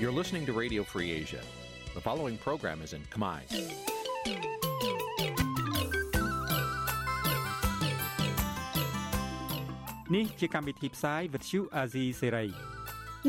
[0.00, 1.40] You're listening to Radio Free Asia.
[1.94, 3.40] The following program is in Khmer.
[10.14, 12.48] Nǐ ជាកម្មវិធីផ្សាយ Vuthu Azizi Serai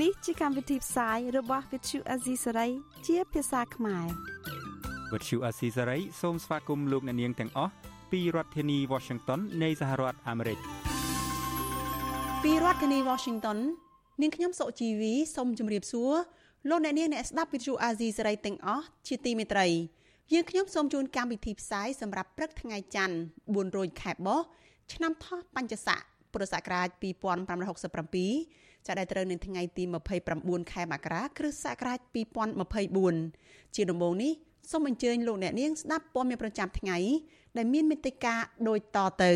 [0.02, 2.72] នេះជាកម្មវិធីផ្សាយរបស់ Vuthu Azizi Serai
[3.08, 4.08] ជាភាសាខ្មែរ
[5.12, 7.72] Vuthu Azizi Serai សូមស្វាគមន៍លោកអ្នកនាងទាំងអស់
[8.12, 10.60] ពីរដ្ឋធានី Washington នៃសហរដ្ឋអាមេរិក
[12.44, 13.58] ពីរដ្ឋធានី Washington
[14.22, 16.14] នាងខ្ញុំសុជីវីសូមជម្រាបសួរ
[16.67, 19.67] លោកអ្នកនាងអ្នកស្ដាប់វិទ្យុអាស៊ីសេរីទាំងអស់ជាទីមេត្រី
[20.33, 24.41] យើងខ្ញុំសូមជូនកម្មវិធីផ្សាយសម្រាប់ព្រឹកថ្ងៃច័ន្ទ4រោចខែបោះ
[24.93, 26.01] ឆ្នាំថោះបัญចស័ក
[26.33, 29.85] ពុរសករាជ2567ចាប់ដែលត្រូវនៅថ្ងៃទី
[30.29, 31.99] 29ខែមករាគ្រិស្តសករាជ
[33.07, 34.33] 2024ជាដំបូងនេះ
[34.71, 36.97] សូមអញ្ជើញលោកអ្នកនាងស្ដាប់ព័ត៌មានប្រចាំថ្ងៃ
[37.57, 38.35] ដែលមានមេត្តា
[38.69, 39.33] ដូចតទៅ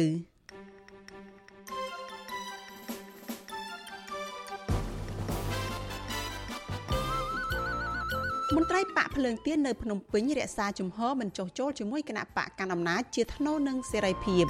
[8.57, 14.45] មន្ត្រីបកភ្លើងទៀននៅភ្នំពេញរក្សាជំហរមិនចុះចូលជាមួយគណៈបកកណ្ដាលអំណាចជាថ្នូរនឹងសេរីភាព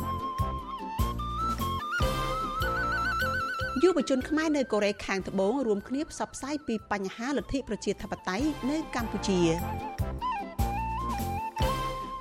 [3.83, 9.41] យុវជនខ្មែរនៅកូរ៉េខាងត្បូងរួមគ្នាផ្សព្វផ្សាយពីបញ្ហាលទ្ធិប្រជាធិបតេយ្យនៅកម្ពុជា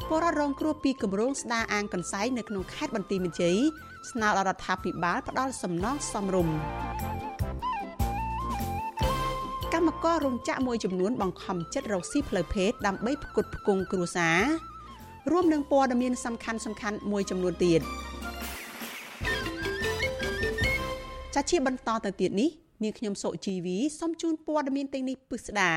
[0.07, 3.57] ពលរដ្ឋរងគ្រោះពីគម្រោងស្ដារអាងកន្សែងនៅក្នុងខេត្តបន្ទាយមានជ័យ
[4.11, 6.55] ស្នើដល់រដ្ឋាភិបាលផ្ដល់សំណងសមរម្យ
[9.81, 14.39] កម្មកររោងចក្រមួយចំនួនបង្ខំចិត្តរកស៊ីផ្លូវភេទដើម្បីផ្គត់ផ្គង់គ្រួសារ
[15.31, 17.81] រួមនឹងព័ត៌មានសំខាន់សំខាន់មួយចំនួនទៀត
[21.35, 22.49] ចាជាបន្តទៅទៀតនេះ
[22.83, 25.71] នាងខ្ញុំសុជីវីសូមជូនព័ត៌មានទាំងនេះពិស្ដា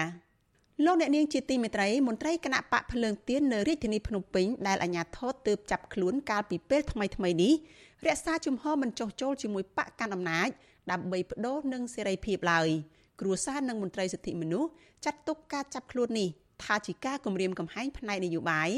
[0.84, 7.52] លោកអ្នកនាងជាទីមេត្រីមន្ត្រីគណៈបកភ្លើងទៀននៅរាជធានីភ្នំពេញដែលអាជ្ញាធរទើបចាប់ខ្លួនកាលពីពេលថ្មីថ្មីនេះ
[8.06, 10.48] រក្សាជំហរមិនចុះចូលជាមួយបកកណ្ដាលអំណាច
[10.90, 12.70] ដើម្បីបដូរនឹងសេរីភាពឡើយ។
[13.20, 14.70] គ្រួសារនិងមន្ត្រីសិទ្ធិមនុស្ស
[15.04, 16.28] ចាត់ទុកការចាប់ខ្លួននេះ
[16.64, 18.70] ថាជាការគំរាមកំហែងផ្នែកនយោបាយ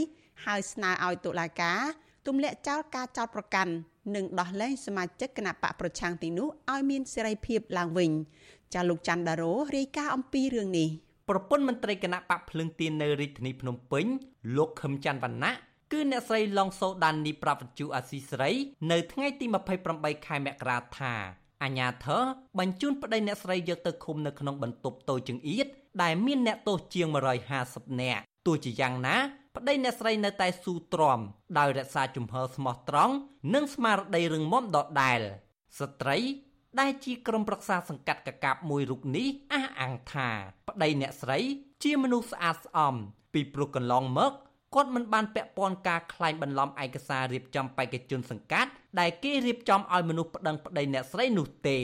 [0.45, 1.81] ហើយស្នើឲ្យតុលាការ
[2.27, 3.73] ទម្លាក់ចោលការចោទប្រកាន់
[4.15, 8.11] និងដោះលែងសមាជិកគណៈបកប្រឆាំងទីនោះឲ្យមានសេរីភាពឡើងវិញ
[8.75, 10.89] ចាលោកច័ន្ទដារ៉ូរាយការណ៍អំពីរឿងនេះ
[11.29, 14.07] ប្រពន្ធមន្ត្រីគណៈបកភ្លើងទៀននៅរាជធានីភ្នំពេញ
[14.57, 15.53] លោកខឹមច័ន្ទវណ្ណៈ
[15.93, 18.53] គឺអ្នកស្រីឡុងសូដាននីប្រាប់វិទ្យុអាស៊ីសេរី
[18.91, 19.47] នៅថ្ងៃទី
[19.87, 21.15] 28ខែមករាថា
[21.63, 22.23] អាញាធរ
[22.59, 25.67] បញ្ជូនប្តីអ្នកស្រីយកទៅឃុំនៅក្នុងបន្ទប់តូចចង្អៀត
[26.03, 27.09] ដែលមានអ្នកទោសជាង
[27.55, 29.17] 150នាក់ទោះជាយ៉ាងណា
[29.57, 31.21] ប្តីអ្នកស្រីនៅតែស៊ូទ្រាំ
[31.59, 33.15] ដោយរក្សាជំហរស្មោះត្រង់
[33.55, 35.21] និងស្មារតីរឹងមាំដដែល
[35.79, 36.17] ស្ត្រី
[36.81, 40.29] ដែលជាក្រុមប្រឹក្សាសង្កាត់កកាបមួយរូបនេះអះអាងថា
[40.69, 41.39] ប្តីអ្នកស្រី
[41.85, 42.95] ជាមនុស្សស្អាតស្អំ
[43.33, 44.33] ពីព្រោះកន្លងមក
[44.77, 48.71] គាត់មិនបានពាក់ព័ន្ធការក្លែងបន្លំឯកសាររៀបចំបេក្ខជនសង្កាត់
[49.01, 51.79] ដែលគេរៀបចំឲ្យមនុស្សប្តឹងប្តីអ្នកស្រីនោះទេ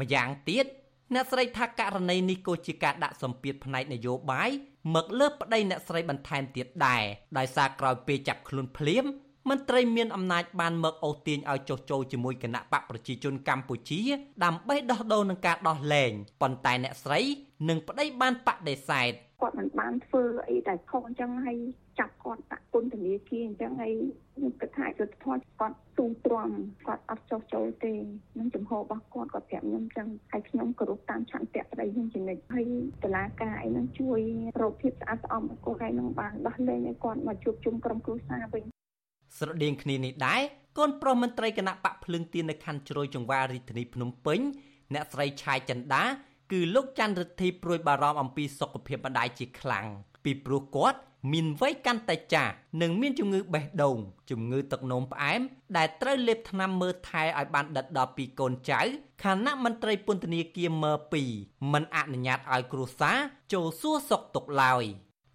[0.00, 0.66] ម្យ៉ាងទៀត
[1.14, 4.50] អ្នកស្រីថាករណីនេះក៏ជាការដាក់សម្ពាធផ្នែកនយោបាយ
[4.94, 7.02] មកលើប្តីអ្នកស្រីបន្ថែមទៀតដែរ
[7.38, 9.04] ដោយសារក្រោយពេលចាប់ខ្លួនភ្លាម
[9.48, 14.00] មន្ត្រីមានអំណាចបានមកអូសទាញឲ្យចុះចូលជាមួយគណៈបកប្រជាជនកម្ពុជា
[14.44, 17.20] ដើម្បីដោះដូរនឹងការដោះលែងប៉ុន្តែអ្នកស្រី
[17.68, 21.58] នឹងប្តីបានបដិសេធ គាត់មិនបានធ្វើអីដែលខុសអញ្ចឹងហើយ
[21.98, 23.94] ចាប់គាត់ដាក់ពន្ធនាគារអញ្ចឹងហើយ
[24.34, 26.50] ខ្ញុំគិតថាយុទ្ធធម៌គាត់ទូទ្រាំ
[26.86, 27.92] គាត់អត់ចោះចូលទេ
[28.38, 32.66] នឹងចំហរបស់គាត់គាត់ប្រាប់ខ្ញុំអញ្ចឹងហើយខ្ញុំគោរពតាមឆន្ទៈប្តីខ្ញុំជានិច្ចហើយ
[33.04, 34.20] តឡាការអីនឹងជួយ
[34.62, 38.64] រកភាពស្អាតស្អំឲ្យគាត់ហើយនឹងបានដោះលែងឲ្យគាត់មកជួបជុំក្រុមគ្រួសារវិញ
[39.38, 40.42] ស្រដៀងគ្នានេះដែរ
[40.78, 44.40] កូនប្រុសមន្ត្រីគណៈបកភ្លឹងទៀននៅខណ្ឌជ្រោយចង្វារាជធានីភ្នំពេញ
[44.94, 46.02] អ្នកស្រីឆាយចិន្តា
[46.52, 49.86] គឺលោកច័ន្ទរិទ្ធីព្រួយបារម្ភអំពីសុខភាពម្ដាយជាខ្លាំង
[50.24, 50.98] ពីព្រោះគាត់
[51.32, 52.52] មានវ័យកាន់តែចាស់
[52.82, 53.96] និងមានជំងឺបេះដូង
[54.30, 55.40] ជំងឺទឹកនោមផ្អែម
[55.76, 58.80] ដែលត្រូវលេបថ្នាំមើលថែឲ្យបានដិតដល់ពីកូនចៅ
[59.24, 60.92] ខណៈមន្ត្រីពន្ធនាគារមើ
[61.32, 63.18] 2មិនអនុញ្ញាតឲ្យគ្រួសារ
[63.52, 64.84] ចូលសួរសុខទុក្ខឡើយ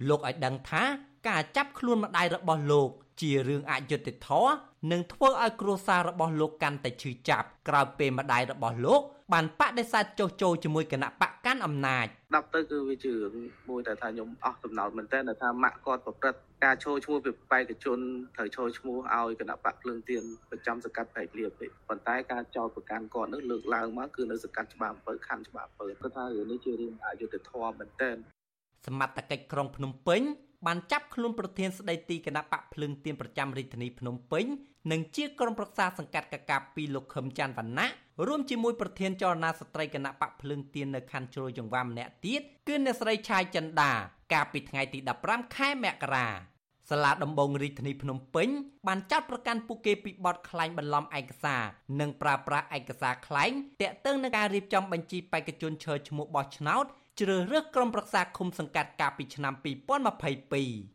[0.08, 0.84] លោកឲ្យដឹងថា
[1.28, 2.90] ការចាប់ខ្លួនម្ដាយរបស់លោក
[3.22, 4.54] ជារឿងអយុត្តិធម៌
[4.92, 9.02] និងធ្វើឲ្យគ្រួសាររបស់លោកកាន់តែឈឺចាប់ក្រោយពេលម្ដាយរបស់លោក
[9.34, 13.36] បានបដិសេធចុះចូលជាមួយគណៈបកកាន់អំណាចដាប់ទៅគឺវាជារឿង
[13.70, 18.00] មួយដែលថាខ្ញុំអស់សំណោចមែនតើថាម៉ាក់គាត់ប្រព្រឹត្តការឈោឈ្មោះពីបេក្ខជន
[18.36, 28.12] ត្រូវឈោឈ្មោះឲ្យគណៈបកភ្លើងទៀនប្រចាំសង្កាត់បែកលៀបទេប៉ុន្តែការចោទប្រកាន់គាត់នោះលើកឡើងមកគឺនៅសង្កាត់ច្បារអំពើខណ្ឌច្បារអំពើគាត់ថារឿងនេះជារឿងអយុត្តិធម៌មែនតើ
[28.86, 30.22] សមត្ថកិច្ចក្រុងភ្នំពេញ
[30.68, 34.46] បានចាប់ខ្លួនប្រធានស្ដីទីគណៈបកភ្លឹងទៀនប្រចាំរាជធានីភ្នំពេញ
[34.92, 37.90] និងជាក្រុមប្រឹក្សាសង្កាត់កកាពីលោកខឹមច័ន្ទវណ្ណៈ
[38.28, 43.92] រួមជាមួយប្រធានចលនាស្ត្រីគណៈបកភ្លឹងទៀននៅខណ្ឌជ្រោយចង្វាម្នាក់ទៀតគឺអ្នកស្រីឆាយចិន្តា
[44.34, 46.28] កាលពីថ្ងៃទី15ខែមករា
[46.90, 48.50] សាលាដំបងរាជធានីភ្នំពេញ
[48.88, 51.64] បានចាត់ប្រកាន់ពួកគេពីបទក្លែងបន្លំឯកសារ
[52.00, 53.52] និងប្រើប្រាស់ឯកសារក្លែង
[53.82, 56.86] តាក់ទងនឹងការរៀបចំបញ្ជីបេក្ខជនឈើឈ្មោះបោះឆ្នោត
[57.20, 60.95] ជ្រើសរើសក្រុមប្រឹក្សាឃុំសង្កាត់កាលពីឆ្នាំ2022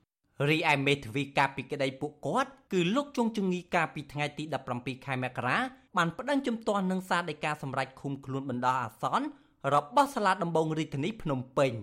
[0.50, 4.44] រីឯមេធាវីកាពីក្តីពួកគាត់គឺលោកជុងជងីកាពីថ្ងៃទី
[4.76, 5.58] 17ខែមករា
[5.98, 9.28] បានប្តឹងជំទាស់នឹងសារដីកាសម្រេចឃុំខ្លួនបណ្ដោះអាសន្ន
[9.74, 11.74] របស់សាលាដំបងរាជធានីភ្នំពេញ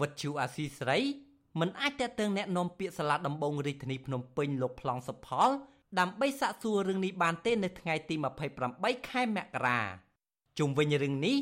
[0.00, 0.98] វត្តជូអាស៊ីស្រី
[1.60, 5.50] មិនអាចតេតឹងแนะនាំពាក្យសាលាដំបងរាជធានីភ្នំពេញលោកប្លង់សុផល
[5.98, 8.14] ដើម្បីសាកសួររឿងនេះបានទេនៅថ្ងៃទី
[8.62, 9.80] 28ខែមករា
[10.58, 11.36] ជុំវិញរឿងនេះ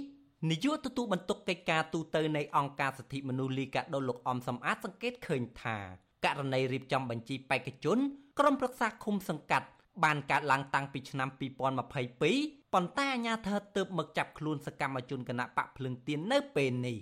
[0.50, 5.78] នាយកទទួលបន្ទុកកិច្ចការទូតនៃអង្គការសិទ្ធិមនុស្សលីកាដូលោកអំសំអាតសង្កេតឃើញថា
[6.25, 7.97] ករណីរៀបចំបញ្ជីបេក្ខជន
[8.39, 9.67] ក្រុមប្រឹក្សាឃុំសង្កាត់
[10.03, 16.97] បានកើតឡើងតាំងពីឆ្នាំ2022ប៉ុន្តែអាជ្ញាធរទើបមកចាប់ខ្លួនសកម្មជនគណៈបកភ្លឹងទៀននៅពេលនេះ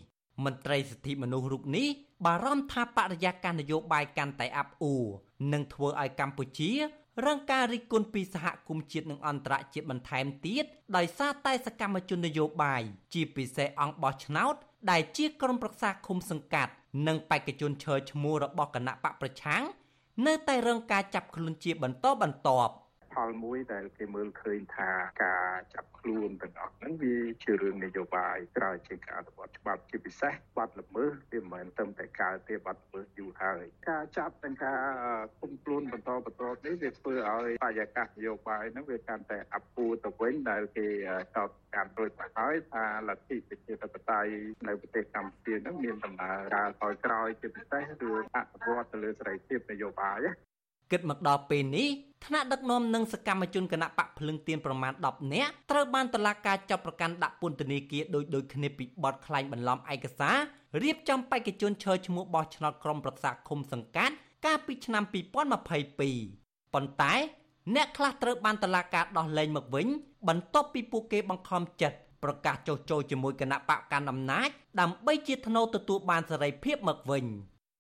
[0.46, 1.88] មន្ត្រីសិទ្ធិមនុស្សរូបនេះ
[2.26, 5.06] បារម្ភថាបរិយាកាសនយោបាយកាន់តែអាប់អួរ
[5.54, 6.72] នឹងធ្វើឲ្យកម្ពុជា
[7.26, 10.66] រងការរិះគន់ពីសហគមន៍ជាតិនិងអន្តរជាតិបន្ថែមទៀត
[10.98, 12.82] ដោយសារតែសកម្មជននយោបាយ
[13.14, 14.56] ជាពិសេសអង្គបោះឆ្នោត
[14.92, 16.72] ដែលជាក្រុមប្រឹក្សាឃុំសង្កាត់
[17.08, 19.64] និងបេក្ខជនឈើឈ្មោះរបស់គណៈបកប្រឆាំង
[20.28, 22.74] នៅតែរងការចាប់ខ្លួនជាបន្តបន្ទាប់
[23.14, 24.92] ផលមួយដែលគេមើលឃើញថា
[25.24, 34.80] ការចាប់ខ្លួនទាំងអស់ហ្នឹងវាជារឿងនយោបាយក្រោយជាការអនុវត្តច្បាប់ជាពិសេសបាត់ល្មើសវាមិនមែនត្រឹមតែកើតទេបាត់ល្មើសយូរហើយការចាប់ទាំងការ
[35.42, 40.88] គុំខ្លួនបន្តបន្តនេះវាធ្វើឲ្យបរិយាកាសនយោបាយហ្នឹងវាកាន់តែអាប់អួរទៅវិញដែលគេ
[41.36, 44.32] ចោទការរួចមកហើយថាលទ្ធិប្រជាធិបតេយ្យ
[44.68, 50.20] នៅប្រទេសកម្ពុជាហ្នឹងមានដំណើរការថយក្រោយជាពិសេសរឿងអភិវឌ្ឍទៅលើសេរីភាពនយោបាយ
[50.92, 51.90] គិតមកដល់ពេលនេះ
[52.26, 60.38] ថ្នាក់ដឹកនាំនិងសកម្មជនគណៈបកភ្លឹងទៀនប្រមាណ10នាក់ត្រូវបានតុលាការចាប់ប្រកាន់ដាក់ពន្ធនាគារដោយដូចគ្នាពីបទក្លែងបន្លំឯកសារ
[60.84, 64.14] រៀបចំបេក្ខជនឈើឈ្មោះបោះឆ្នោតក្រុមប្រឹក្សាឃុំសង្កាត់
[64.46, 65.04] កាលពីឆ្នាំ
[65.70, 67.14] 2022ប៉ុន្តែ
[67.76, 69.88] អ្នកខ្លះត្រូវបានតុលាការដោះលែងមកវិញ
[70.28, 74.50] បន្ទាប់ពីពួកគេបង្ខំចិត្តប្រកាសចុះចូលជាមួយគណៈបកកណ្ដាលអំណាច
[74.80, 77.26] ដើម្បីជាថ្នូរទទួលបានសេរីភាពមកវិញ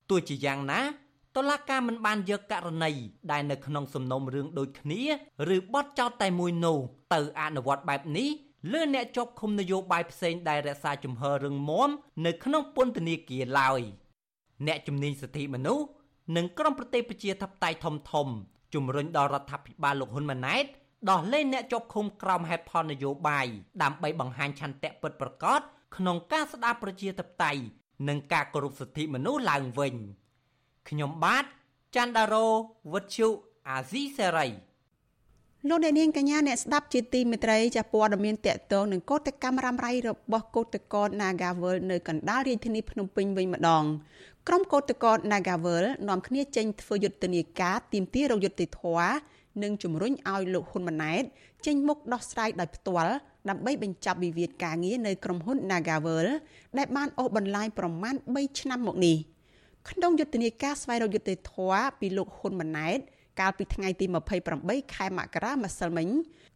[0.09, 0.79] ទោះជាយ៉ាងណា
[1.39, 2.91] តុលាការមិនបានយកករណី
[3.31, 5.01] ដែលនៅក្នុងសំណុំរឿងដូចគ្នា
[5.55, 6.77] ឬបទចោទតែមួយនោះ
[7.13, 8.29] ទៅអនុវត្តបែបនេះ
[8.71, 11.89] លើអ្នកជាប់ឃុំនយោបាយផ្សេងដែលរក្សាជំហររឹងមាំ
[12.25, 13.81] នៅក្នុងពន្ធនាគារឡើយ
[14.67, 15.85] អ្នកជំនាញសិទ្ធិមនុស្ស
[16.35, 18.27] និងក្រុមប្រទេសប្រជាធិបតេយ្យធំធំ
[18.73, 20.65] ជំរុញដល់រដ្ឋាភិបាលលោកហ៊ុនម៉ាណែត
[21.09, 23.47] ដោះលែងអ្នកជាប់ឃុំក្រោមហេតុផលនយោបាយ
[23.83, 25.61] ដើម្បីបង្ហាញឆន្ទៈពិតប្រាកដ
[25.97, 27.61] ក្នុងការស្ដារប្រជាធិបតេយ្យ
[28.07, 29.95] និងការគោរពសិទ្ធិមនុស្សឡើងវិញ។
[30.89, 31.45] ខ្ញុំបាទ
[31.95, 32.47] ច័ន្ទដារោ
[32.91, 33.27] វុទ្ធុ
[33.69, 34.47] អាស៊ីសេរី
[35.67, 43.83] លោកអ្នកនាងកញ្ញាអ្នកស្ដាប់ជាទីមេត្រីចាព័ត៌មានតកតងនឹងកោតកម្មរ៉ាំរ៉ៃរបស់កោតកោ Nagavel នៅកណ្ដាលរាជធានីភ្នំពេញវិញម្ដង
[44.47, 49.13] ក្រុមកោតកោ Nagavel នាំគ្នាចេញធ្វើយុទ្ធនាការទាមទាររយុត្តិធម៌
[49.63, 51.23] និងជំរុញឲ្យលោកហ៊ុនម៉ាណែត
[51.65, 53.13] ចេញមុខដោះស្រាយដោយផ្ទាល់
[53.49, 56.27] ដើម្បីបញ្ចប់វិវាទការងារនៅក្រុមហ៊ុន Nagavel
[56.77, 59.17] ដែលបានអូសបន្លាយប្រមាណ3ឆ្នាំមកនេះ។
[59.91, 62.99] ក្នុងយុទ្ធនាការស្វែងរកយុត្តិធម៌ពីលោកហ៊ុនម៉ាណែត
[63.39, 64.05] កាលពីថ្ងៃទី
[64.49, 66.07] 28ខែមករាម្សិលមិញ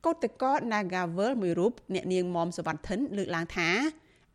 [0.05, 3.69] កោតកោ Nagavel មួយរូបអ្នកនាងមុំសវត្ថិនលើកឡើងថា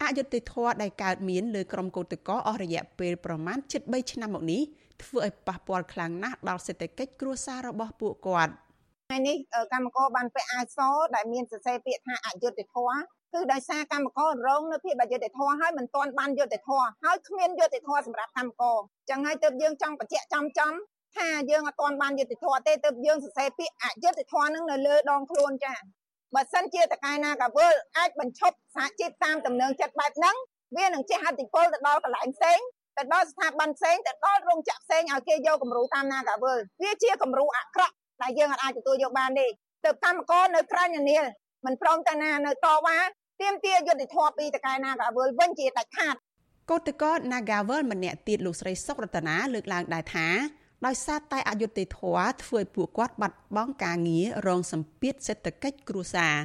[0.02, 4.62] អយុត្តិធម៌ដែលកើតមានលើក្រុមកោតកោអស់រយៈពេលប្រមាណ73ឆ្នាំមកនេះ
[5.02, 8.52] ធ្វើឲ្យប៉ះពាល់ខ្លាំងណាស់ដល់សេដ្ឋកិច្ចគ្រួសាររបស់ពួកគាត់
[9.08, 9.36] ថ្ងៃនេះ
[9.72, 10.78] កម្មករបានពាក់អាវស
[11.14, 12.98] ដែលមានសរសេរពាក្យថាអយុត្តិធម៌
[13.34, 18.76] គឺដោយសារកម្មកររងនៅភាពអយុត្តិធម៌ហើយមិនទាន់បានយុត្តិធម៌ហើយគ្មានយុត្តិធម៌សម្រាប់កម្មករ
[19.10, 20.72] ចឹងហើយទើបយើងចង់បញ្ជាក់ចំចំ
[21.16, 25.74] ថាយើងអត់ទាន់បានយុត្តិធម៌ទេទើបយើងសរសេរពាក្យអយុត្តិធម៌នឹងនៅលើដងខ្លួនចា
[26.34, 30.36] បើសិនជាតកែណាកាវលអាចបញ្ឈប់សហជីពតាមដំណើរចិត្តបែបហ្នឹង
[30.76, 32.58] វានឹងជះអតិពលទៅដល់កន្លែងផ្សេង
[32.96, 39.46] ទៅដល់ស្ថាប័នផ្សេងទៅដល់រោងចក្រផ្សេងឲ្យគេយកគំរូតាមណាកាវលវាជាគំរូអាក្រក់ដែលយើងអាចទទួលយកបានទេ
[39.84, 41.18] ទៅកម្មករនៅក្រៅនានា
[41.64, 42.98] មិនព្រមតែណានៅតវ៉ា
[43.40, 46.14] ទាមទារយុត្តិធម៌ពីតកែ Nagavel វិញជាដាច់ខាត
[46.70, 50.28] កោតកោ Nagavel ម្នាក់ទៀតលោកស្រីសុករតនាលើកឡើងដែរថា
[50.86, 56.36] ដោយសារតែអយុត្តិធម៌ធ្វើឲ្យពួកគាត់បាត់បង់ការងាររងសម្ពាធសេដ្ឋកិច្ចគ្រួសារ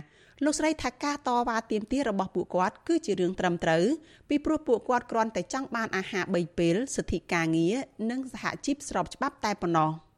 [0.43, 3.85] លោកស្រីថាការតវ៉ាទាមទាររបស់ពួកគាត់គឺជារឿងត្រឹមត្រូវ
[4.29, 7.75] ពីព្រោះពួកគាត់គ្រាន់តែចង់បានអាហារ3ពេលសិទ្ធិការងារ
[8.09, 9.91] និងសហជីពស្របច្បាប់តែប៉ុណ្ណោះ។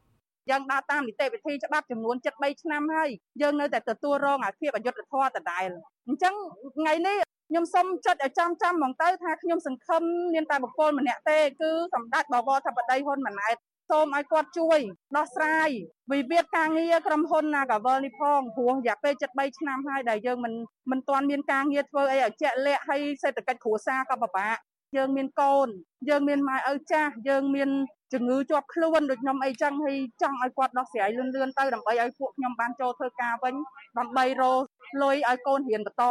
[0.50, 3.10] យើងដើរតាមនីតិវិធីច្បាប់ចំនួន73ឆ្នាំហើយ
[3.42, 5.68] យើងនៅតែទទួលរងអាភាពអយុត្តិធម៌ដដែល
[6.06, 6.34] អញ្ចឹង
[6.78, 10.02] ថ្ងៃនេះខ្ញុំសូមចិត្តឲ្យចាំចាំហ្មងទៅថាខ្ញុំសង្ឃឹម
[10.34, 13.56] មានតែបុគ្គលម្នាក់ទេគឺសម្ដេចបវរធិបតីហ៊ុនម៉ាណែត
[13.90, 14.78] សូមឲ្យគាត់ជួយ
[15.16, 15.68] ដោះស្រាយ
[16.12, 20.54] វិវាទការងារក្រុមហ៊ុន Nagavel នេះផងព្រោះរយៈពេល73ឆ្នាំហើយដែលយើងមិន
[20.90, 24.56] មិនទាន់មានការងារធ្វើអីឲ្យជាក់លាក់ហើយសេដ្ឋកិច្ចគ្រួសារក៏ពិបាក
[24.96, 25.68] យើងមានកូន
[26.08, 27.70] យើងមានម៉ែឪចាស់យើងមាន
[28.12, 33.54] ជំងឺជាប់ខ្លួនដូចខ្ញុំអីចឹងហើយចង់ឲ្យគាត់ដោះស្រាយលឿនលឿនទៅដើម្បីឲ្យពួកខ្ញុំបានចូលធ្វើការវិញ
[33.98, 34.62] ដើម្បីរក
[35.02, 36.04] លុយឲ្យកូនរៀនបន្ត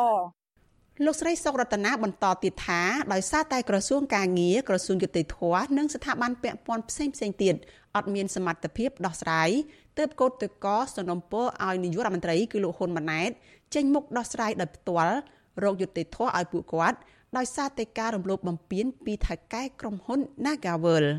[1.05, 2.81] លោកស្រីសុករតនាបន្តទៀតថា
[3.13, 5.37] ដោយសារតែក្រសួងការងារក្រសួងយុតិធធ
[5.77, 7.55] និងស្ថាប័នពាក់ព័ន្ធផ្សេងផ្សេងទៀត
[7.95, 9.49] អត់មានសមត្ថភាពដោះស្រាយ
[9.97, 13.31] ទើបកោតតកសនំពរឲ្យនាយករដ្ឋមន្ត្រីគឺលោកហ៊ុនម៉ាណែត
[13.75, 15.15] ចេញមុខដោះស្រាយដោយផ្ទាល់
[15.63, 16.97] រោគយុតិធធឲ្យពួកគាត់
[17.37, 21.13] ដោយសារតែការរំលោភបំពានពីថៅកែក្រុមហ៊ុន Nagavel លោ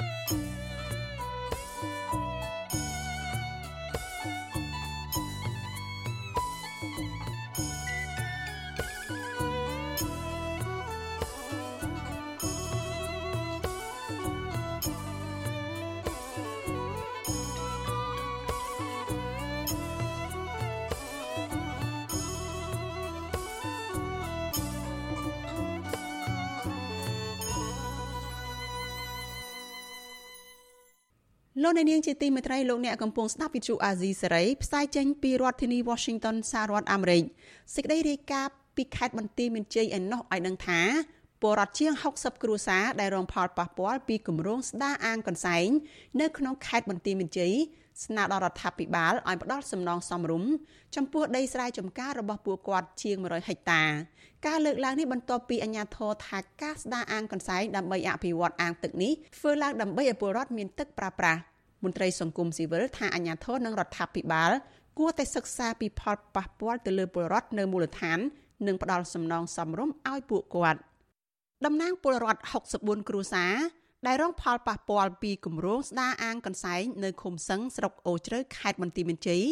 [31.63, 37.23] អ្នកនាងជាទីមេត្រីលោកអ្នកកំពុងស្ដាប់វិទ្យុអាស៊ីសេរីផ្សាយចេញពីរដ្ឋធានី Washington សហរដ្ឋអាមេរិក
[37.75, 40.81] សេចក្តីរាយការណ៍ពីខេត្តបន្ទាយមានជ័យឯណោះឲ្យដឹងថា
[41.41, 45.67] ពលរដ្ឋជាង60គ្រួសារដែលរងផលប៉ះពាល់ពីគម្រោងស្ដារអាងកន្សែង
[46.21, 47.53] នៅក្នុងខេត្តបន្ទាយមានជ័យ
[48.05, 50.51] ស្នើដល់រដ្ឋាភិបាលឲ្យផ្ដល់សំណងសមរម្យ
[50.95, 53.83] ចំពោះដីស្រែចម្ការរបស់ពួកគាត់ជាង100ហិកតា
[54.47, 61.41] ការលើកឡើងនេះបន្ទាប់ពីអាជ្ញាធរថាការស្ដារអាងកន្សែងដើម្បីអភិវឌ្ឍអាងទឹកនេះធ្វើឡើងដើម្បីឲ្យពលរដ្ឋមានទឹកប្រើប្រាស់
[61.83, 64.51] មន្ត្រីសង្គមស៊ីវិលថាអាញាធរនិងរដ្ឋាភិបាល
[64.99, 68.19] គួរតែសិក្សាពីផលប៉ះពាល់ទៅលើពលរដ្ឋនៅមូលដ្ឋាន
[68.67, 70.79] និងផ្ដល់សំណងសមរម្យឲ្យពួកគាត់
[71.65, 72.41] តំណាងពលរដ្ឋ
[72.73, 73.53] 64គ្រួសារ
[74.07, 79.43] ដែលរងផលប៉ះពាល់ពីគម្រោងស្ដារអាងកន្សែងនៅឃុំសឹងស្រុកអូជ្រៅខេត្តបន្ទាយមានជ័យ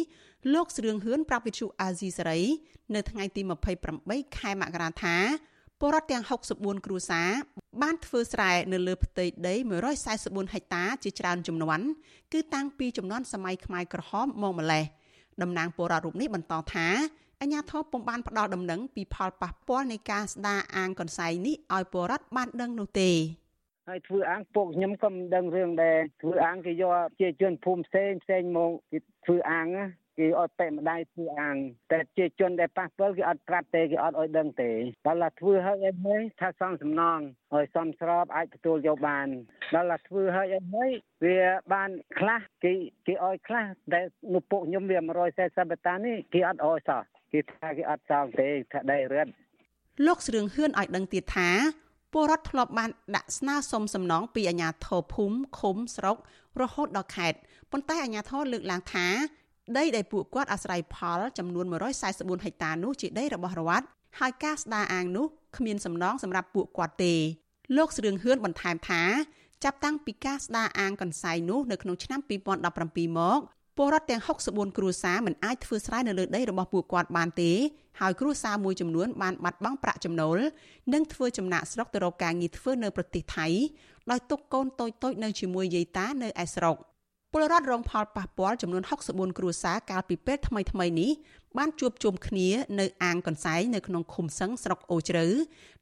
[0.54, 2.40] លោកស្រឿងហឿនប្រាប់វិទ្យុអាស៊ីសេរី
[2.94, 3.42] នៅថ្ងៃទី
[3.88, 5.16] 28ខែមករាថា
[5.80, 7.28] ពលរដ្ឋទាំង64គ្រួសារ
[7.82, 9.54] បានធ្វើស្រែនៅលើផ្ទៃដី
[10.04, 11.80] 144ហិកតាជាច្រើនចំនួន
[12.32, 14.84] គឺតាំងពីចំនួនសម័យខ្មែរក្រហមមកម្លេះ
[15.42, 16.88] តំណាងពលរដ្ឋរូបនេះបន្តថា
[17.40, 23.10] អញ្ញាធិបពុំបានផ្ដល់ដំណឹងពីផលប៉ះពាល់នៃការស្ដារអាងកន្សែងនេះឲ្យពលរដ្ឋបានដឹងនោះទេ
[23.88, 29.66] ហើយធ្វើអាងពុកខ្ញុំក៏មិនដឹងរឿងដែរធ្វើអាងគេយកជាជនភូមិផ្សេងផ្សេងមកគេធ្វើអាង
[30.18, 31.56] គេអត់តែម្ដាយធ្វើអាង
[31.92, 34.70] តែជាជនដែលប៉ះពាល់គេអត់ប្រាប់ទេគេអត់ឲ្យដឹងទេ
[35.06, 37.18] ដល់ឡាធ្វើហើយអីមួយថាសំសំណង
[37.54, 39.26] ឲ្យសំស្របអាចទទួលយកបាន
[39.74, 40.90] ដល់ឡាធ្វើហើយអីមួយ
[41.24, 41.38] វា
[41.72, 42.72] បានខ្លះគេ
[43.06, 44.98] គេឲ្យខ្លះដែលនុពុកខ្ញុំវា
[45.34, 47.02] 140បតានេះគេអត់ឲ្យសោះ
[47.32, 49.26] គេថាគេអត់សងទេថាដីរឹត
[50.06, 51.50] លោកស្រឿងហ៊ឿនឲ្យដឹងទៀតថា
[52.12, 56.16] ពលរដ្ឋធ្លាប់បានដាក់ស្នើសុំសំណងពីអាជ្ញាធរភូមិឃុំស្រុក
[56.60, 57.38] រហូតដល់ខេត្ត
[57.70, 59.06] ប៉ុន្តែអាជ្ញាធរលើកឡើងថា
[59.78, 61.66] ដីដែលពួកគាត់អាស្រ័យផលចំនួន
[62.04, 63.86] 144ហិកតានោះជាដីរបស់រដ្ឋ
[64.18, 65.26] ហើយការស្ដារអាងនោះ
[65.56, 67.14] គ្មានសំណងសម្រាប់ពួកគាត់ទេ
[67.76, 69.02] លោកស្រឿងហឿនបន្ថែមថា
[69.64, 73.40] ចាប់តាំងពីការស្ដារអាងកន្សែងនោះនៅក្នុងឆ្នាំ2017មក
[73.76, 77.52] ពលរដ្ឋទាំង64គ្រួសារមិនអាចធ្វើស្រែនៅលើដីរបស់ពួកគាត់បានទេ
[78.00, 80.38] ហើយគ្រួសារមួយចំនួនបានបាត់បង់ប្រាក់ចំណូល
[80.92, 83.46] និងធ្វើចំណាក់ស្រុកទៅរកការងារធ្វើនៅប្រទេសថៃ
[84.10, 86.76] ដោយទុកកូនតូចៗនៅជាមួយយាយតានៅឯស្រុក
[87.32, 91.10] ពលរដ្ឋរងផលប៉ះពាល់ចំនួន64គ្រួសារកាលពីពេលថ្មីៗនេះ
[91.58, 92.48] បានជួបជុំគ្នា
[92.80, 95.26] នៅអាងកន្សែងនៅក្នុងឃុំសឹងស្រុកអូជ្រៅ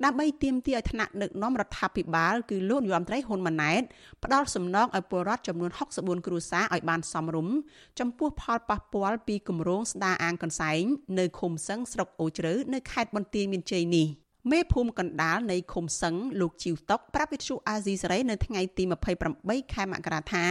[0.05, 3.83] ដើម្បីទាមទារឲ្យថ្នាក់ដឹកនាំរដ្ឋាភិបាលគឺលោកនាយរដ្ឋមន្ត្រីហ៊ុនម៉ាណែត
[4.25, 7.57] ផ្ដល់សំណងឲ្យពលរដ្ឋចំនួន64គ្រួសារឲ្យបានសមរម្យ
[7.99, 10.83] ចំពោះផលប៉ះពាល់ពីគម្រោងស្ដារអាងកន្សែង
[11.19, 14.09] នៅឃុំសឹងស្រុកអូជ្រៅនៅខេត្តបន្ទាយមានជ័យនេះ។
[14.50, 18.85] មេភូមិកណ្ដាលនៃឃុំសឹងលោកជីវតុកប្រាប់វិទ្យុអាស៊ីសេរីនៅថ្ងៃទី
[19.28, 20.45] 28ខែមករាថា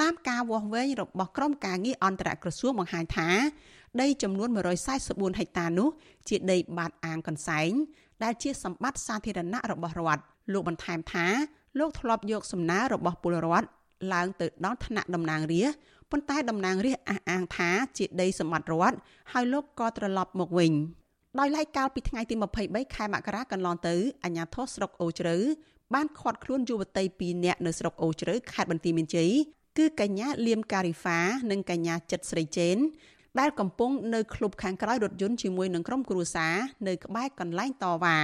[0.00, 3.28] តាមការវាស់វែងរបស់ក្រុមការងារអន្តរក្រសួងបង្ហាញថា
[4.00, 4.48] ដីចំនួន
[4.94, 5.88] 144ហិកតានោះ
[6.28, 7.70] ជាដីបាតអាងកន្សែង
[8.24, 11.26] ដែលជាសម្បត្តិសាធារណៈរបស់រដ្ឋលោកបន្ថែមថា
[11.78, 13.66] លោកធ្លាប់យកសំណើរបស់ពលរដ្ឋ
[14.12, 15.78] ឡើងទៅដល់ថ្នាក់តំណាងរាស្ត្រ
[16.10, 18.96] ប៉ុន្តែតំណាងរាស្ត្រអះអាងថាជាដីសម្បត្តិរដ្ឋ
[19.32, 20.72] ហើយលោកក៏ត្រឡប់មកវិញ
[21.40, 25.36] ដោយឡែកកាលពីថ្ងៃទី23ខែមករាកន្លងទៅអាជ្ញាធរស្រុកអូជ្រៅ
[25.94, 29.30] បានឃាត់ខ្លួនយុវតី2នាក់នៅស្រុកអូជ្រៅខេត្តបន្ទាយមានជ័យ
[29.78, 31.18] គឺកញ្ញាលៀមការីហ្វា
[31.50, 32.76] និងកញ្ញាចិត្តស្រីចេន
[33.38, 36.54] ដែលកំពុងនៅក្លុបខាងក្រោយរថយន្តជាមួយនឹងក្រុមគ្រួសារ
[36.88, 38.18] នៅក្បែរកន្លែងតវ៉ា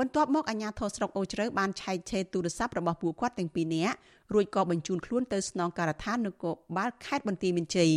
[0.00, 3.96] បន្ទាប់មកអាជ្ញាធរស្រុកអូជ្រៅបានឆែកឆេរទូរស័ព្ទរបស់ពួកគាត់ទាំងពីរនាក់
[4.34, 7.92] រួចក៏បញ្ជូនខ្លួនទៅស្នងការដ្ឋាននគរបាលខេត្តបន្ទាយមានជ័យ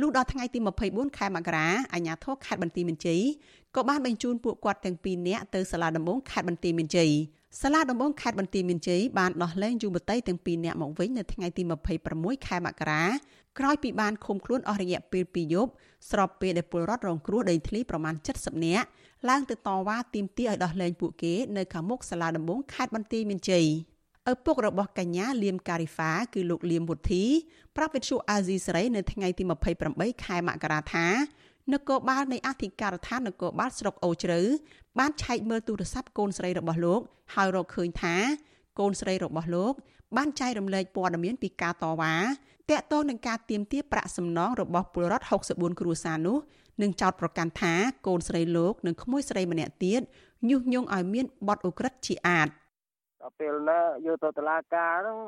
[0.00, 0.58] លុះដល់ថ្ងៃទី
[0.88, 3.20] 24ខែមករាអាជ្ញាធរខេត្តបន្ទាយមានជ័យ
[3.74, 7.10] ក៏បានបញ្ជូនពួកគាត់ទាំងពីរនាក់ទៅសាលាដំបងខេត្តបន្ទាយមានជ័យ
[7.62, 11.62] សាលាដំបងខេត្តបន្ទាយមានជ័យបានដោះលែងយុវតីទាំងពីរនាក់មកវិញនៅថ្ងៃទី
[12.04, 13.04] 26ខែមករា
[13.58, 15.70] ក្រោយពីបានឃុំខ្លួនអស់រយៈពេល2យប់
[16.10, 18.86] ស្របពេលដែលពលរដ្ឋរងគ្រោះដីធ្លីប្រមាណ70នាក់
[19.28, 23.66] ឡើងទៅតវ៉ាទាមទារឲ្យដោះលែងពួកគេនៅខាងមុខសាលាដំបងខេត្តបន្ទាយមានជ័យ
[24.32, 27.24] ឪពុករបស់កញ្ញាលៀមការីហ្វាគឺលោកលៀមវុធី
[27.76, 29.42] ប្រាប់វិទ្យុអាស៊ីសេរីនៅថ្ងៃទី
[29.84, 31.06] 28ខែមករាថា
[31.72, 34.40] នគរបាលនៃអធិការដ្ឋាននគរបាលស្រុកអូជ្រៅ
[34.98, 37.00] បានឆែកមើលទូរស័ព្ទកូនស្រីរបស់លោក
[37.34, 38.14] ហើយរកឃើញថា
[38.78, 39.72] កូនស្រីរបស់លោក
[40.16, 42.14] បានចែករំលែកព័ត៌មានពីការតវ៉ា
[42.70, 46.38] តាក់ទងនឹងការទាមទារប្រាក់សំណងរបស់ពលរដ្ឋ64គ្រួសារនោះ
[46.82, 47.74] និងចោទប្រកាន់ថា
[48.06, 50.00] កូនស្រីលោកនិងក្មួយស្រីម្នាក់ទៀត
[50.48, 52.52] ញុះញង់ឲ្យមានបទឧក្រិដ្ឋជាអាតដល់
[53.38, 55.18] ពេលណាយកទៅតុលាការហ្នឹង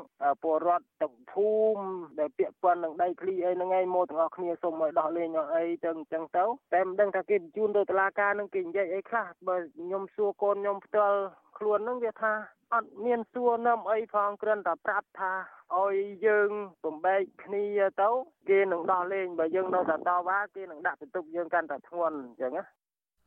[0.42, 1.84] ពលរដ្ឋទាំងភូមិ
[2.18, 11.18] ដែលពាក់ព័ន្ធនឹងដីធ្លីអីហ្នឹងឯងមកទាំងអស់គ្នាសូមឲ្យដោះលែងអស់អីទៅអញ្ចឹងទៅតែមិនដឹងថាគេបញ្ជូនទៅតុលាការហ្នឹងគេនិយាយអីខ្លះបើខ្ញុំសួរកូនខ្ញុំផ្ទាល់
[11.58, 12.32] ខ្លួនហ្នឹងវាថា
[12.74, 15.32] អត់មានសួរនាំអីផងគ្រាន់តែប្រាប់ថា
[15.76, 16.50] ឲ្យយើង
[16.84, 17.64] បំបែកគ្នា
[18.02, 18.10] ទៅ
[18.48, 22.64] គេនឹងដោះលែងបើយើងនៅតែតវ៉ាគេនឹងដាក់បន្ទុកយើងកាន់តែធ្ងន់អញ្ចឹងណា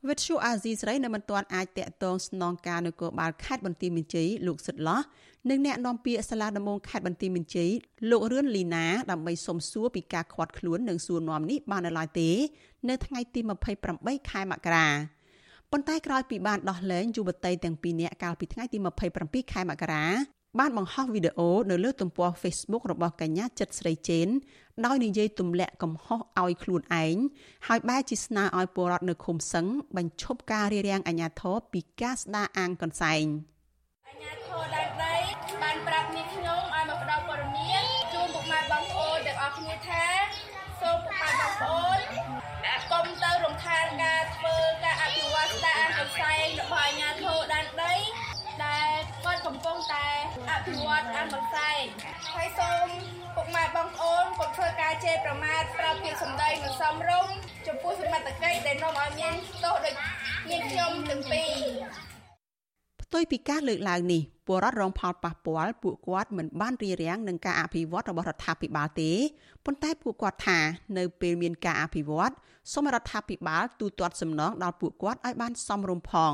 [0.07, 5.01] វិទ្យុអាស៊ីសេរីនៅមិនទាន់អាចតាក់ទងស្នងការនគរបាលខេត្តបន្ទាយមានជ័យលោកសិតឡោះ
[5.49, 7.69] និងអ្នកនាំពាក្យសាលាដំបងខេត្តបន្ទាយមានជ័យ
[8.09, 12.29] លោករឿនលីណាដើម្បីសុំសួរពីការខាត់ខ្លួននិងសួរនាំនេះបាននៅឡើយទេ
[12.89, 13.39] នៅថ្ងៃទី
[13.85, 14.87] 28ខែមករា
[15.71, 18.77] ប៉ុន្តែក្រោយពីបានដោះលែងយុវតីទាំងពីរនាក់កាលពីថ្ងៃទី
[19.15, 24.27] 27ខែមករា បានបង្ហោះវីដេអូនៅលើទំព័រ Facebook របស់កញ្ញាចិត្តស្រីចេន
[24.85, 27.15] ដោយនិយាយទម្លាក់កំហុសឲ្យខ្លួនឯង
[27.67, 29.65] ហើយបែរជាស្នើឲ្យពលរដ្ឋនៅឃុំសឹង
[29.97, 33.25] បញ្ឈប់ការរារាំងអាជ្ញាធរពីការស្ដារអាងកន្សែង
[34.07, 35.15] អាជ្ញាធរដែនដី
[35.61, 36.38] បានប្រាប់នា
[50.99, 51.83] អភិវឌ្ឍអានបន្សែង
[52.33, 52.87] ហើយសូម
[53.35, 57.33] ពុកម៉ែបងប្អូនកុំធ្វើការជេរប្រមាថប្រើពាក្យសម្ដីមិនសមរម្យ
[57.67, 59.95] ចំពោះសមត្ថកិច្ចដែលនាំឲ្យមានទោសដូច
[60.49, 61.55] មានខ្ញុំទាំងពីរ
[63.01, 69.11] ផ្ទុយពីការលើកឡើងនេះពលរដ្ឋរងផលប៉ះពាល់ពួកគាត់មិនបានរៀបរៀងនឹងការអភិវឌ្ឍរបស់រដ្ឋាភិបាលទេ
[69.65, 70.59] ប៉ុន្តែពួកគាត់ថា
[70.97, 72.31] នៅពេលមានការអភិវឌ្ឍ
[72.73, 76.33] សូមរដ្ឋាភិបាលទូទាត់សំណងដល់ពួកគាត់ឲ្យបានសមរម្យផង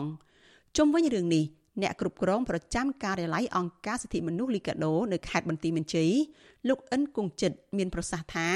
[0.77, 1.45] ជុំវិញរឿងនេះ
[1.81, 6.11] អ្នកគ្រប់គ្រងប្រចាំការិយាល័យអង្គការសិទ្ធិមនុស្សលីកាដូនៅខេត្តបន្ទាយមានជ័យ
[6.69, 8.49] លោកអិនគង្ជិតមានប្រសាសន៍ថា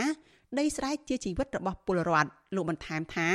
[0.59, 3.29] ដីស្រែជាជីវិតរបស់ពលរដ្ឋលោកបន្ថែមថា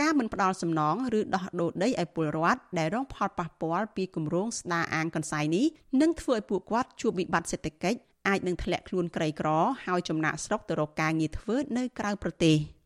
[0.00, 5.66] ការមិនផ្ដល់សំណងឬដោះដូរដីឲ្យពលរដ្ឋដែលរងផលប៉ះពាល់ពីគម្រោងស្ដារអាងកន្សែងនេះ
[6.00, 9.48] នឹងធ្វើឲ្យពួកគាត់ជួបវិបត្តិសេដ្ឋកិច្ចអាចនឹងធ្លាក់ខ្លួនក្រីក្រ
[9.86, 12.56] ហើយចំណាក់ស្រុកទៅរកការងារធ្វើនៅក្រៅប្រទេស។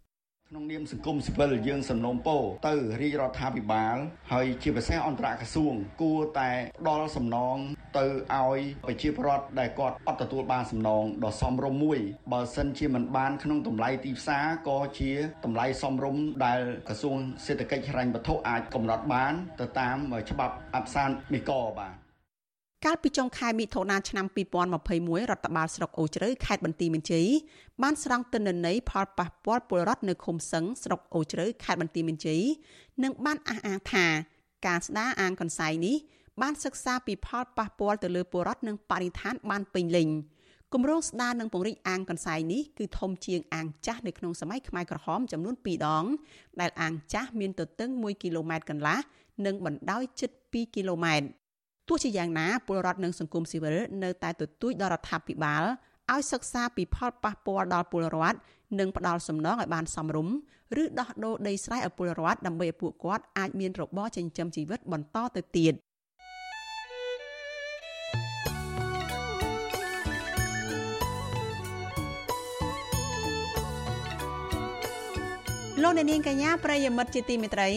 [0.54, 3.96] ក្នុងនាមសង្គមស៊ីវិលយើងសំណូមពរទៅរាជរដ្ឋាភិបាល
[4.32, 7.56] ហើយជាពិសេសអន្តរក្រសួង គួរតែផ្ដល់សំណង
[7.98, 11.98] ទៅឲ្យប្រជាពលរដ្ឋដែលគាត់អត់ទទួលបានសំណងដ៏សមរម្យមួយ
[12.32, 15.12] បើសិនជាមិនបានក្នុងតម្លៃទីផ្សារក៏ជា
[15.44, 19.96] តម្លៃសមរម្យដែលក្រសួងសេដ្ឋកិច្ចហិរញ្ញវត្ថុអាចកំណត់បាន ទៅតាម
[20.30, 22.01] ច្បាប់អបសានមីកបាទ
[22.86, 24.26] កាលពីចុងខែមិថុនាឆ្នាំ
[24.72, 27.26] 2021រដ្ឋបាលស្រុកអូជ្រៅខេត្តបន្ទាយមានជ័យ
[27.82, 32.42] បានស្រង់ទិន្នន័យផលប៉ះពាល់ពលរដ្ឋនៅឃុំសឹងស្រុកអូជ្រៅខេត្តបន្ទាយមានជ័យ
[33.02, 34.06] និងបានអះអាងថា
[34.66, 35.96] ការស្ដារអាងកន្សែងនេះ
[36.42, 40.08] បានសិក្សាពីផលប៉ះពាល់ទៅលើពលរដ្ឋនិងបរិស្ថានបានពេញលេញ
[40.72, 46.04] គម្រោងស្ដារនិងពង្រីកអាងកន្សែងនេះគឺធំជាងអាងចាស់នៅក្នុងសម័យខ្មែរក្រហមចំនួន2ដង
[46.60, 48.98] ដែលអាងចាស់មានទទឹង1គីឡូម៉ែត្រកន្លះ
[49.46, 51.41] និងបណ្ដោយជិត2គីឡូម៉ែត្រទោះ
[52.02, 55.62] ជាយ៉ាងណាពលរដ្ឋនិងសង្គមស៊ីវិលនៅតែទទូចដល់រដ្ឋាភិបាល
[56.12, 58.38] ឲ្យសិក្សាពីផលប៉ះពាល់ដល់ពលរដ្ឋ
[58.78, 60.34] និងផ្ដល់សំណងឲ្យបានសមរម្យ
[60.82, 65.74] ឬដោះដូរដីស្រែឲ្យពលរដ្ឋដើម្បីឲ្យពួកគាត់អាចមានរបរចិញ្ចឹមជីវិតបន្តទៅទៀត
[75.82, 77.70] លោកអ្នកនាងកញ្ញាប្រិយមិត្តជាទីមេត្រី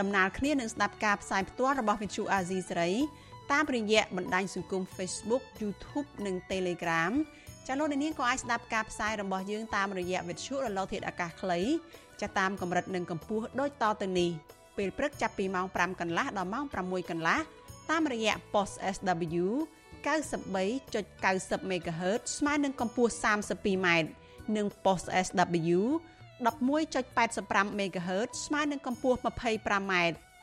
[0.00, 2.90] ដំណើរគ្នានឹងស្ដាប់ការផ្សាយផ្ទាល់របស់វិទ្យុអាស៊ីសេរី
[3.52, 7.12] តាមរយៈបណ្ដាញសង្គម Facebook YouTube និង Telegram
[7.66, 11.60] ចាលោកនាងក៏អាចស្ដាប់ការផ្សាយរបស់យើងតាមរយៈវិទ្យុរលកធាតុអាកាសខ្លី
[12.20, 14.30] ចាតាមកម្រិតនិងកម្ពស់ដូចតទៅនេះ
[14.76, 17.38] ពេលព្រឹកចាប់ពីម៉ោង5កន្លះដល់ម៉ោង6កន្លះ
[17.90, 19.46] តាមរយៈ post SW
[20.04, 23.88] 93.90 MHz ស្មើនឹងកម្ពស់ 32m
[24.56, 25.78] និង post SW
[26.46, 29.94] 11.85 MHz ស្មើនឹងកម្ពស់ 25m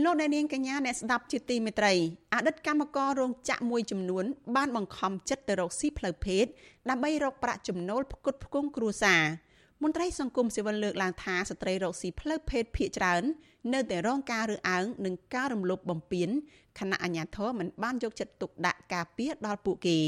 [0.00, 1.94] លោកអ្នកនាងកញ្ញាអ្នកស្ដាប់ជាទីមេត្រី
[2.34, 4.24] អតីតកម្មកររោងចក្រមួយចំនួន
[4.56, 6.44] បានបង្ខំចិត្តទៅរកស៊ីផ្លូវភេទ
[6.90, 9.22] ដើម្បីរកប្រាក់ចំណូលផ្គត់ផ្គង់គ្រួសារ
[9.82, 13.22] មន្ត្រីសង្គមស៊ីវិលលើកឡើងថាស្ត្រីរកស៊ីផ្លូវភេទភ ieck ច្រើន
[13.72, 16.28] នៅតែរងការរើសអើងនិងការរំលោភបំពាន
[16.78, 19.98] ខណៈអាជ្ញាធរមិនបានយកចិត្តទុកដាក់ការពារដល់ពួកគេ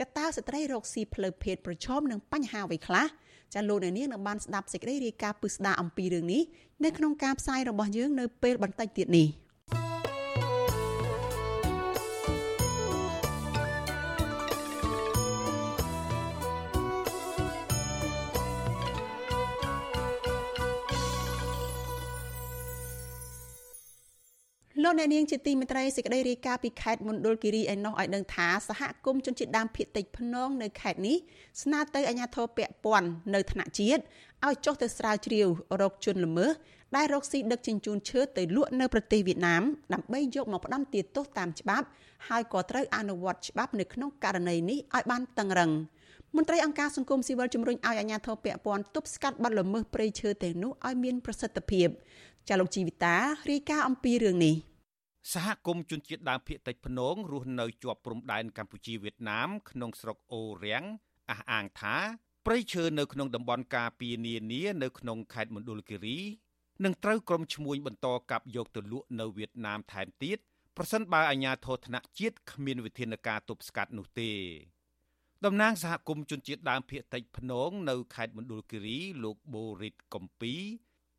[0.00, 3.06] ចតើស្ត្រីរកស៊ីផ្លូវភេទប្រឈមនឹងបញ្ហាអ្វីខ្លះ
[3.54, 6.42] ចាលោកអ្នកនាងនឹងបានស្ដាប់សេចក្តីរាយការណ៍ពិស្ដារអំពីរឿងនេះ
[6.84, 9.26] នៅក្នុងការផ្សាយរបស់យើងនៅពេលបន្តិចទៀតនេះ។
[24.82, 31.16] លោកអ្នកនាងជាទីមេត្រីសេចក្តីរាយការណ៍ពីខេត្តមណ្ឌលគិរីឯណោះឲ្យដឹងថាសហគមន៍ជនជាតិដើមភាគតិចភ្នងនៅខេត្តនេះ
[31.62, 34.02] ស្នើទៅអាជ្ញាធរពាក់ព័ន្ធនៅថ្នាក់ជាតិ
[34.46, 35.48] ឲ្យចុះទៅស្រាវជ្រាវ
[35.82, 36.50] រកជនល្មើស
[36.96, 39.62] ដែលរកស៊ីដឹកជញ្ជូនឈើទៅលក់នៅប្រទេសវៀតណាម
[39.94, 41.86] ដើម្បីយកមកផ្ដន្ទាទោសតាមច្បាប់
[42.28, 45.70] ហើយក៏ត្រូវអនុវត្តច្បាប់នៅក្នុងករណីនេះឲ្យបានតឹងរឹង
[46.36, 51.88] មន្ត្រីអង្គការសង្គមស៊ីវិលជំរុញឲ្យអាជ្ញាធរពាក់ព័ន្ធទប់ស្កាត់បទល្មើសព្រៃឈើទាំងនោះឲ្យមានប្រសិទ្ធភាព
[52.48, 53.16] ចាលោកជីវិតា
[53.50, 54.56] រាយការណ៍អំពីរឿងនេះ។
[55.32, 60.84] សហគមន៍ជនជាតិដើមភាគតិចភ្នងរស់នៅជាប់ព្រំដែនកម្ពុជាវៀតណាមក្នុងស្រុកអូរៀង
[61.30, 61.96] អះអាងថា
[62.46, 66.18] ព្រៃឈើនៅក្នុងតំបន់ការពារនានានៅក្នុងខេត្តមណ្ឌលគិរី
[66.84, 70.38] នឹងត្រូវក្រុមឈ្មួញបន្តកាប់យកទៅលក់នៅវៀតណាមថែមទៀត
[70.76, 74.32] ប្រសិនបើអាជ្ញាធរថ្នាក់ជាតិគ្មានវិធានការទប់ស្កាត់នោះទេ
[75.44, 80.54] តំណាងសហគមន៍ជនជាតិដើមភាគតិចភ្នងនៅខេត្តមណ្ឌលគិរីលោកបូរិតកំពី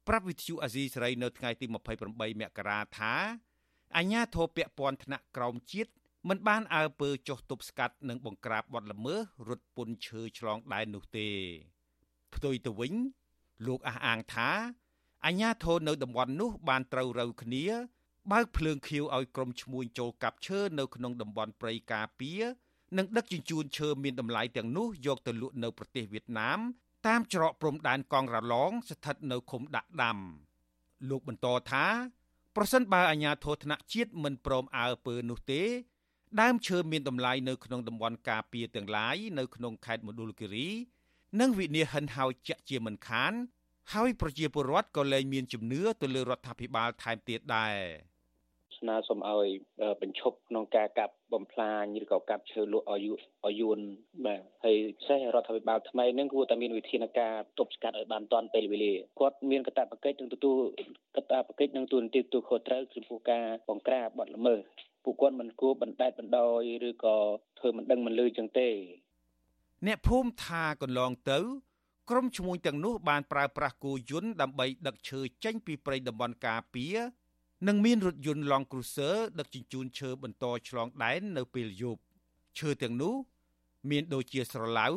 [0.07, 3.15] ប្រាប់វិទ្យុអាស៊ីសេរីនៅថ្ងៃទី28មករាថា
[3.97, 5.91] អាញាធរពពាន់ថ្នាក់ក្រោមជាតិ
[6.29, 11.29] មិនបានអើពើចុះទប់ស្កាត់និងបង្ក្រាបបទល្មើសរត់ពន្ធឈើឆ្លងដែននោះទេ
[12.33, 12.93] ផ្ទុយទៅវិញ
[13.67, 14.49] លោកអះអាងថា
[15.25, 17.65] អាញាធរនៅតំបន់នោះបានត្រូវរូវគ្នា
[18.31, 22.41] បើកភ្លើងខៀវឲ្យក្រុមឈ្មួញចូលកាប់ឈើនៅក្នុងតំបន់ព្រៃការពារ
[22.97, 26.59] និងដឹកជញ្ជូនឈើមានតម្លៃទាំងនោះយកទៅលក់នៅប្រទេសវៀតណាម
[27.07, 30.17] តាមច្រកព្រំដែនកងរ៉ាឡងស្ថិតនៅឃុំដាក់ដាំ
[31.09, 31.85] លោកបន្តថា
[32.55, 35.61] ប្រសិនបើអាជ្ញាធរថ្នាក់ជាតិមិនព្រមអើពើនោះទេ
[36.41, 40.69] ដើមឈើមានតម្លៃនៅក្នុងតំបន់ការពារទាំងឡាយនៅក្នុងខេត្តមណ្ឌលគិរី
[41.39, 43.33] នឹងវិនិច្ឆ័យហិនហោចជាក់ជាមិនខាន
[43.93, 47.75] ហើយប្រជាពលរដ្ឋក៏លែងមានជំនឿទៅលើរដ្ឋាភិបាលថែមទៀតដែរ
[48.81, 49.47] ស្នើសុំឲ្យ
[50.01, 53.07] បញ្ឈប់ក្នុងការកាប់បំផ្លាញឬក៏កាប់ឈើលក់ឲ្យ
[53.45, 53.79] ឲ្យយួន
[54.25, 60.59] បាទហើយពិសេសរដ្ឋាភិបាលថ្មីនឹងគួរតែមានវិធានការទប់ស្កាត់ឲ្យបានទាន់ពេលវេលាគាត់មានកាតព្វកិច្ចនឹងទទួល
[61.15, 64.59] កាតព្វកិច្ចនឹងទូនទីទូខុសត្រូវចំពោះការបង្ក្រាបបទល្មើស
[65.03, 67.17] ពួកគាត់មិនគួរបណ្តែតបណ្ដោយឬក៏
[67.59, 68.69] ធ្វើមិនដឹងមិនលឺចឹងទេ
[69.87, 71.39] អ្នកភូមិថាកន្លងទៅ
[72.09, 76.97] ក្រុមឈ្មួញទាំងនោះបានប្រើប្រាស់គោយន្តដើម្បីដឹកឈើចេញពីព្រៃតំបន់ការពារ
[77.67, 82.01] និងមានរថយន្តឡង់គ្រូសឺដឹកជញ្ជូនឈើបន្តឆ្លងដែននៅពេលយប់
[82.59, 83.15] ឈើទាំងនោះ
[83.89, 84.87] មានដូចជាស្រឡៅ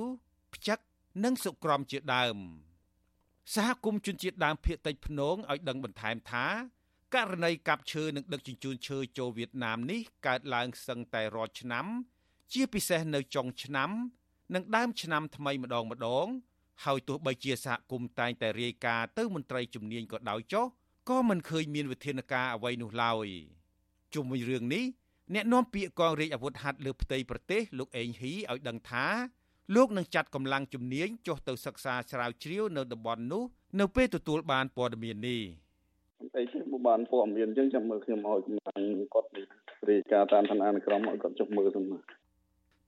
[0.55, 0.79] ផ្ចឹក
[1.25, 2.37] និងសុក្រំជាដើម
[3.55, 6.47] សហគមន៍ជនជាតិដើមភាគតិចភ្នងឲ្យដឹងបន្ថែមថា
[7.15, 11.87] ករណីកាប់ឈើនិងដឹកជញ្ជូនឈើចូលវៀតណាមនេះកើតឡើងសឹងតែរាល់ឆ្នាំ
[12.53, 13.91] ជាពិសេសនៅចុងឆ្នាំ
[14.55, 16.27] និងដើមឆ្នាំថ្មីម្ដងម្ដង
[16.85, 20.67] ហើយទោះបីជាសហគមន៍តែងតែរាយការណ៍ទៅមន្ត្រីជំនាញក៏ដោយចុះ
[21.09, 23.27] ក៏មិនឃើញមានវិធានការអ្វីនោះឡើយ
[24.15, 24.85] ជុំវិញរឿងនេះ
[25.35, 29.07] អ្នកនាំពាក្យកងរាជអាវុធហត្ថលើផ្ទៃប្រទេសលោកអេងហ៊ីឲ្យដឹងថា
[29.75, 33.45] លោកនឹងចាត់កម្លាំងជំនាញចុះទៅសិក្សាស្រាវជ្រាវនៅតំបន់នោះ
[33.81, 35.43] នៅពេលទទួលបានព័ត៌មាននេះ
[36.21, 38.83] អីទេបើបានព័ត៌មានអញ្ចឹងចាំមើលខ្ញុំឲ្យកម្លាំង
[39.15, 39.29] គាត់
[39.91, 42.03] រាយការណ៍តាមឋានានុក្រមឲ្យគាត់ចុះមើលទៅមក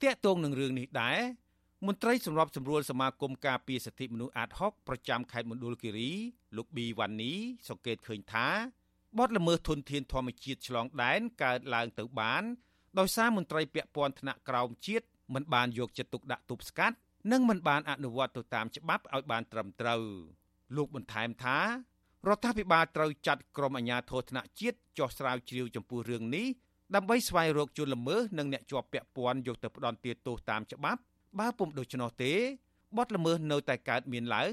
[0.02, 1.18] តាក់ទងនឹងរឿងនេះដែរ
[1.86, 6.10] មន្ត្រីសម្របសម្រួលសមាគមការពារសិទ្ធិមនុស្សអាត6ប្រចាំខេត្តមណ្ឌលគិរី
[6.56, 7.32] លោកប៊ីវ៉ានី
[7.68, 8.46] សង្កេតឃើញថា
[9.18, 12.42] បទល្មើសធនធានធម្មជាតិឆ្លងដែនកើតឡើងទៅបាន
[12.98, 16.96] ដោយសារមន្ត្រីពាក់ព័ន្ធថ្នាក់ក្រោមជាតិមិនបានយកចិត្តទុកដាក់ទប់ស្កាត់
[17.32, 20.02] និងមិនបានអនុវត្តទៅតាមច្បាប់ឲ្យបានត្រឹមត្រូវ
[20.76, 21.58] លោកបន្ថែមថា
[22.28, 26.46] រដ្ឋាភិបាលត្រូវចាត់ក្រុមអាជ្ញាធរថ្នាក់ជាតិចោះស្រាវជ្រាវចំពោះរឿងនេះ
[26.94, 31.00] ដើម្បីស្វែងរកជនល្មើសនិងអ្នកជាប់ពាក់ព័ន្ធយកទៅផ្ដន្ទាទោសតាមច្បាប់
[31.38, 32.32] បើពុំដូច្នោះទេ
[32.96, 34.52] បទល្មើសនៅតែកើតមានឡើង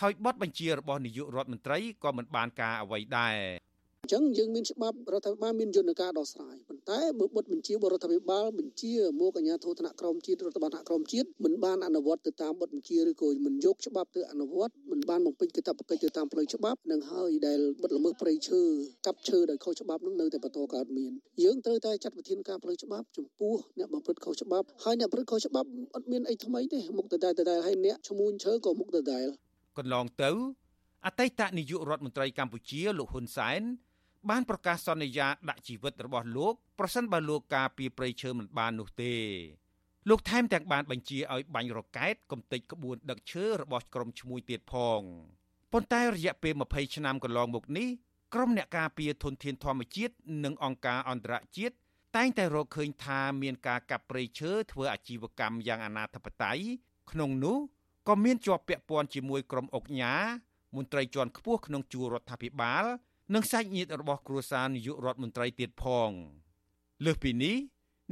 [0.00, 3.36] ហើយបទបញ្ជារបស់នាយករដ្ឋមន្ត្រីក៏មិនបានការអ្វីដែរ
[4.06, 18.60] អញ្ចឹងយើងមានច្បាប់រដ្ឋាភិបាលមានយន្តការដោះស្រាយប៉ុន្តែបើបុតបញ្ជាបរដ្ឋាភិបាលបញ្ជាមកអាជ្ញាធរថ្នាក់ក្រមជាតិរដ្ឋបាលថ្នាក់ក្រមជាតិមិនបានអនុវត្តទៅតាមបុតបញ្ជាឬក៏មិនយកច្បាប់ទៅអនុវត្តមិនបានបំពេញកាតព្វកិច្ចទៅតាមផ្លូវច្បាប់នឹងហើយដែលបុតល្មើសព្រៃឈើ
[19.06, 21.12] កាប់ឈើដោយខុសច្បាប់នឹងនៅតែបន្តកើតមាន
[21.44, 29.26] យើងត្រូវតែចាត់វិធានការផ្លូវច្បាប់ចំពោះអ្នកបំព្រឹត្តខុសច្បាប់ហើយអ្នកប្រព្រឹត្តខុសច្បាប់អត់មានអីថ្មីទេមុខដដែលដដែលហើយអ្នកឈ្មោះឈើក៏មុខដដែល
[29.78, 30.30] កន្លងទៅ
[31.06, 33.62] អតីតនាយករដ្ឋមន្ត្រីកម្ពុជាលោកហ៊ុនសែន
[34.30, 39.14] បានប្រកាសសន្យាដាក់ជីវិតរបស់លោកប្រសិនបើលោកការពីប្រៃឈើមិនបាននោះទេ
[40.08, 45.02] លោកថែមទាំងបានបញ្ជាឲ្យបាញ់រកែតកំទេចក្បួនដឹកឈើរបស់ក្រុមឈ្មួញទៀតផង
[45.72, 47.88] ប៉ុន្តែរយៈពេល20ឆ្នាំកន្លងមកនេះ
[48.34, 51.74] ក្រុមអ្នកការពារធនធានធម្មជាតិនិងអង្គការអន្តរជាតិ
[52.16, 56.58] តែងតែរកឃើញថាមានការកាប់ព្រៃឈើធ្វើអាជីវកម្មយ៉ាងអនាធបត័យ
[57.10, 57.58] ក្នុងនោះ
[58.08, 60.14] ក៏មានជាប់ពាក់ព័ន្ធជាមួយក្រុមអុកញ៉ា
[60.76, 62.84] មន្ត្រីជាន់ខ្ពស់ក្នុងជួររដ្ឋាភិបាល
[63.34, 66.10] និងសាច់ញាតិរបស់គ្រួសារនាយករដ្ឋមន្ត្រីទៀតផង
[67.04, 67.56] លើសពីនេះ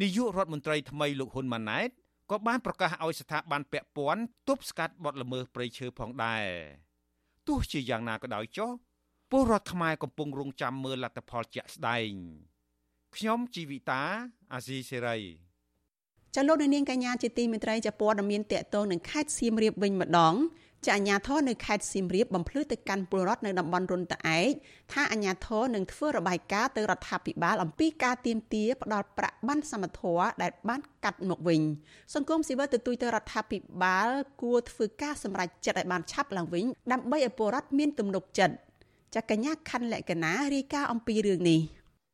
[0.02, 1.88] នាយករដ្ឋមន្ត្រីថ្មីលោកហ៊ុនម៉ាណែត
[2.30, 6.46] ក៏បានប្រកាសឲ្យស្ថាប័នពាក់ព័ន្ធទប់ស្កាត់បទល្មើសព្រៃឈើផងដែរ
[7.46, 8.70] ទោះជាយ៉ាងណាក៏ដោយចុះ
[9.30, 12.10] ពលរដ្ឋខ្មែរកំពុងរងចាំមើលលទ្ធផលជាក់ស្ដែង
[13.16, 14.02] ខ្ញុំជីវិតា
[14.52, 15.18] អាស៊ីសេរី
[16.34, 20.34] ចលនានាងកញ្ញាជាទីមេត្រីចាព័ត៌មានតកតងនឹងខេត្តសៀមរាបវិញម្ដង
[20.86, 24.52] ចាអាញាធរនៅខេត្តសៀមរាបបំភ្លឺទៅកាន់ពលរដ្ឋនៅតំបន់រុនតាឯក
[24.92, 31.60] ថាអាញាធរនឹងធ្វើរបាយការណ៍ទៅរដ្ឋាភិបាលអំពីការទៀមទាផ្ដាល់ប្រាក់បានសមត្ថៈដែលបានកាត់មកវិញ
[32.14, 34.10] សង្គមស៊ីវិលទទូចទៅរដ្ឋាភិបាល
[34.42, 38.54] គួរធ្វើការសម្រេចចិត្តឲ្យបានឆាប់ឡើងវិញដើម្បីឲ្យពលរដ្ឋមានទំនុកចិត្ត
[39.14, 41.60] ចាកញ្ញាខណ្ឌលក្ខណារាយការណ៍អំពីរឿងនេះ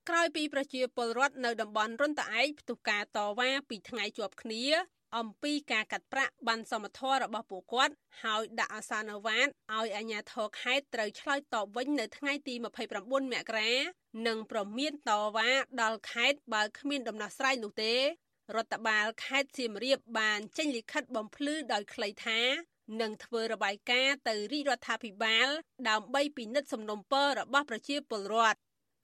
[0.09, 4.64] ក្រោយពីប្រជាពលរដ្ឋនៅតំបន់រុនតាឯកផ្ទុះការតវ៉ាពីថ្ងៃជាប់គ្នា
[5.18, 12.66] អំពីការកាត់ប្រាក់បានសមត្ថៈរបស់ពួកគាត់ហើយដាក់អាសានវ៉ាតឲ្យអាជ្ញាធរខេត្តត្រូវឆ្លើយតបវិញនៅថ្ងៃទី29ម
[13.51, 13.73] ករា
[14.27, 15.51] និងប្រមានតវ៉ា
[15.83, 17.94] ដល់ខេត្តបើគ្មានដំណោះស្រាយនោះទេ
[18.57, 22.40] រដ្ឋបាលខេត្តសៀមរាបបានចេញលិខិតបំភ្លឺដោយខ្លីថា
[23.01, 25.49] នឹងធ្វើរបាយការណ៍ទៅរាជរដ្ឋាភិបាល
[25.88, 28.59] ដើម្បីពិនិត្យសំណុំពររបស់ប្រជាពលរដ្ឋ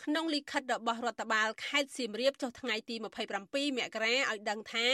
[0.05, 4.89] ក្នុងលិខិតរបស់រដ្ឋបាលខេត្តសៀមរាបចុះថ្ងៃទី27មករាឲ្យដឹងថា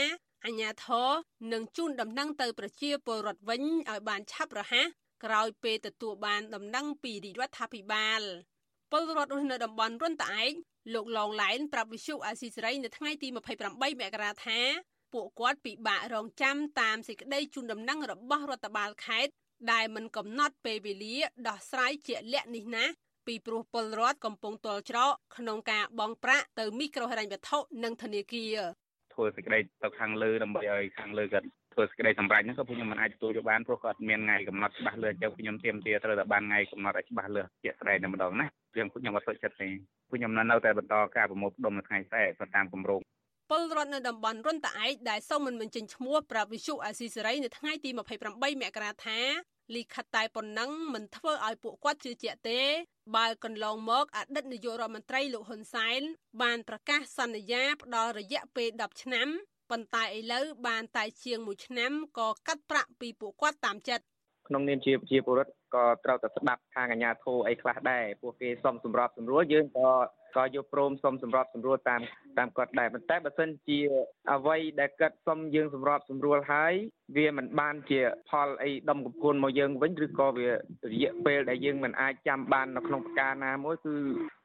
[0.45, 1.09] អាជ្ញាធរ
[1.53, 4.87] នឹងជូនដំណឹងទៅប្រជាពលរដ្ឋវិញឲ្យបានឆាប់រហ័ស
[5.23, 8.21] ក្រោយពេលទទួលបានដំណឹងពីរាជរដ្ឋាភិបាល
[8.91, 10.51] ពលរដ្ឋរស់នៅតំបន់រុនត្អែក
[10.93, 13.35] លោកឡងឡែនប្រាប់វិសុអាស៊ីសេរីនៅថ្ងៃទី28
[14.01, 14.59] មករាថា
[15.13, 19.33] ពួកគាត់ពិបាករងចាំតាមសេចក្តីជូនដំណឹងរបស់រដ្ឋបាលខេត្ត
[19.71, 22.85] ដែលមិនកំណត់ពេលវេលាដោះស្រាយជាក់លាក់នេះណា
[23.27, 28.57] ពីព្រោះពលរដ្ឋកំពុងទល់ច្រកក្នុងការបង់ប្រាក់ទៅមីក្រូហិរញ្ញវត្ថុនិងធនាគារ
[29.13, 38.45] ធ្វើសេចក្តីទៅខាងលើដើម្បីឲ្យខាងលើគាត់ធ្វើសេចក្តីសម្រេចហ្នឹងក៏ពួកខ្ញុំមិនអាចទទួលយកបានព្រោះគាត់មានថ្ងៃកំណត់ច្បាស់លាស់អញ្ចឹងពួកខ្ញុំទាមទារត្រូវតែបានថ្ងៃកំណត់ឲ្យច្បាស់លាស់ជាក់ស្ដែងតែម្ដងណា
[38.75, 39.69] រឿងពួកខ្ញុំអត់សុខចិត្តទេ
[40.09, 43.01] ពួកខ្ញុំនៅតែបន្តការប្រមូលផ្ដុំនៅថ្ងៃស្អែកទៅតាមគម្រោង
[43.49, 49.19] ពលរដ្ឋនៅតំបន់រុនតាឯកដែលសូមមិនបញ្ចេញឈ្មោះប្រាប់វិសុអាស៊ីសេរីនៅថ្ងៃទី28មករាថា
[49.75, 52.61] លិខិតតែប៉ុណ្ណឹងមិនធ្វើឲ្យពួកគាត់ជឿជាក់ទេ
[53.15, 56.01] បើកន្លងមកអតីតនាយករដ្ឋមន្ត្រីលោកហ៊ុនសែន
[56.41, 59.27] បានប្រកាសសន្យាផ្ដល់រយៈពេល10ឆ្នាំ
[59.71, 64.05] ប៉ុន្តែឥឡូវបានតែជាង1ឆ្នាំក៏កាត់ប្រាក់ពីពួកគាត់តាមចិត្ត
[64.47, 69.89] ក្នុងនាមជាជាពលរដ្ឋក៏ត្រូវតែស្ដាប់ខាងអាជ្ញាធរអីខ្លះដែរពួកគេសុំសម្របសម្រួលយើងក៏
[70.37, 72.01] ក៏យកព្រមសុំសម្របសម្រួលតាម
[72.37, 73.79] តាមគាត់ដែរប៉ុន្តែបើសិនជា
[74.33, 76.73] អ្វីដែលគាត់សុំយើងសម្របសម្រួលហើយ
[77.15, 83.95] វាមិនបានជាផលអីដុំកំភួនមកយើងវិញឬក៏វារយៈពេលដែលយើងមិនអាចចាំបាននៅក្នុងប្រការណាមួយគឺ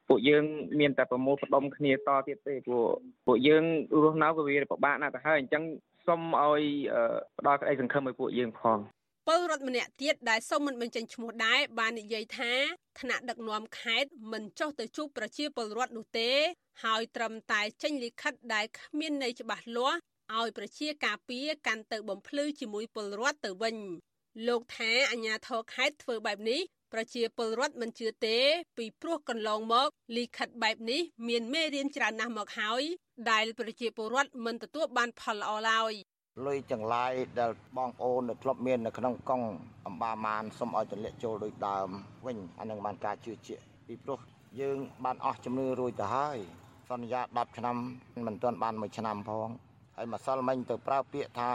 [0.09, 0.44] ពួកយើង
[0.81, 2.87] មានតែប្រមូលផ្ដុំគ្នាតទៀតទេព្រោះ
[3.27, 3.64] ពួកយើង
[4.03, 5.64] រស់នៅក៏វាពិបាកណាស់ទៅហើយអញ្ចឹង
[6.07, 6.62] សុំឲ្យ
[7.38, 8.79] ផ្ដល់ក្តីសង្ឃឹមឲ្យពួកយើងផង
[9.31, 12.53] ពលរដ្ឋម្នាក់ទៀតដែលសូមមិនបញ្ចេញឈ្មោះដែរបាននិយាយថា
[13.01, 16.31] ថ្នាក់ដឹកនាំខេត្តមិនចុះទៅជួបប្រជាពលរដ្ឋនោះទេ
[16.85, 19.99] ហើយត្រឹមតែចេញលិខិតដែលគ្មានន័យច្បាស់លាស់
[20.37, 23.77] ឲ្យប្រជាការពារកាន់ទៅបំភ្លឺជាមួយពលរដ្ឋទៅវិញ
[24.49, 26.61] លោកថាអាញាធរខេត្តធ្វើបែបនេះ
[26.93, 28.38] ប្រជាពលរដ្ឋមិនជឿទេ
[28.77, 32.83] ពីព្រោះកន្លងមកលិខិតបែបនេះមានមេរៀនច្រើនណាស់មកហើយ
[33.31, 35.93] ដែលប្រជាពលរដ្ឋមិនទទួលបានផលល្អឡើយ
[36.46, 39.46] លុយចង្ឡាយដែលបងប្អូននៅធ្លាប់មាននៅក្នុងកង់
[39.87, 41.88] អំបាមានសូមឲ្យទម្លាក់ចូលដូចដើម
[42.27, 44.18] វិញអានឹងបានការជឿជាក់ពីព្រោះ
[44.61, 46.38] យើង បានអស់ជំនឿរួចទៅហើយ
[46.90, 47.77] សន្យា10ឆ្នាំ
[48.27, 49.48] មិនទាន់បាន1ឆ្នាំផង
[49.96, 51.51] ហើយម្សិលមិញទៅប្រើពាក្យថា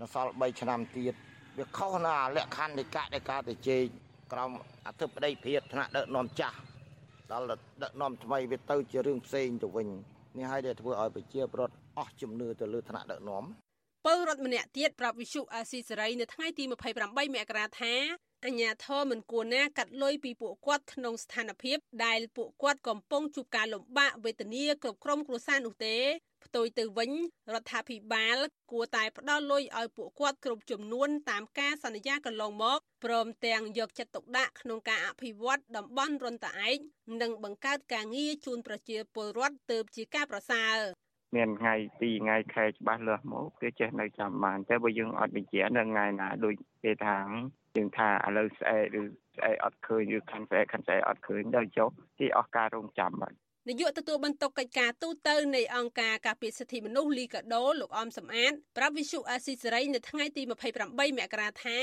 [0.00, 1.14] នៅសល់3ឆ្នាំទៀត
[1.58, 3.82] វាខុសណាលក្ខខណ្ឌនៃកតិកាទៅជែក
[4.32, 4.50] ក្រម
[4.86, 6.56] អធិបតីភាពថ្នាក់ដឹកនាំចាស់
[7.32, 7.46] ដល់
[7.82, 9.88] ដឹកនាំថ្មីវាទៅជារឿងផ្សេងទៅវិញ
[10.36, 13.44] នេះហើយដែលធ្វើឲ្យប្រជាពលរដ្ឋអស់ជំនឿទៅលើថ្នាក់ដឹកនាំ
[14.10, 16.64] ពលរដ្ឋម្នាក់ទៀតប្រាប់វិសុអាស៊ីសេរីនៅថ្ងៃទី
[16.98, 17.94] 28មករាថា
[18.46, 25.96] អញ្ញាធមមិនគួរណាកាត់លុយពីពួកគាត់ក្នុងស្ថានភាពដែលពួកគាត់កំពុងជួបការលំបាកវេទនាគ្រប់ក្រុមគ្រួសារនោះទេ
[26.44, 27.10] ផ្ទុយទៅវិញ
[27.54, 28.36] រដ្ឋាភិបាល
[28.72, 36.78] គួរតែផ្ដល់លុយឲ្យពួកគាត់គ្រប់ចំនួនតាមការសន្យាកន្លងមកព្រមទាំងយកចិត្តទុកដាក់ក្នុងការអភិវឌ្ឍតំបន់រុនតាឯក
[37.22, 40.78] និងបង្កើតការងារជូនប្រជាពលរដ្ឋទៅជាការប្រសើរ
[41.36, 47.18] មានថ្ងៃ2ថ្ងៃខែច្បាស់លាស់មកគេចេះនៅចាំបានតែបើយើងអត់បញ្ជាក់នៅថ្ងៃណាដូចគេថា
[47.76, 49.02] យើងថាឥឡូវស្អែកឬ
[49.36, 51.88] ស្អែកអត់ឃើញឬខាងស្អែកខាងស្អែកអត់ឃើញដល់ចុះ
[52.18, 53.36] គេអស់ការរងចាំបាត់
[53.68, 61.78] នាយកទទួលបន្ទុកកិច្ចការទូតនៃអង្គការការពារសិទ្ធិមនុស្សលីកាដូលោកអមសំអាតប្រាប់វិសុអាស៊ីសេរីនៅថ្ងៃទី28មករាថា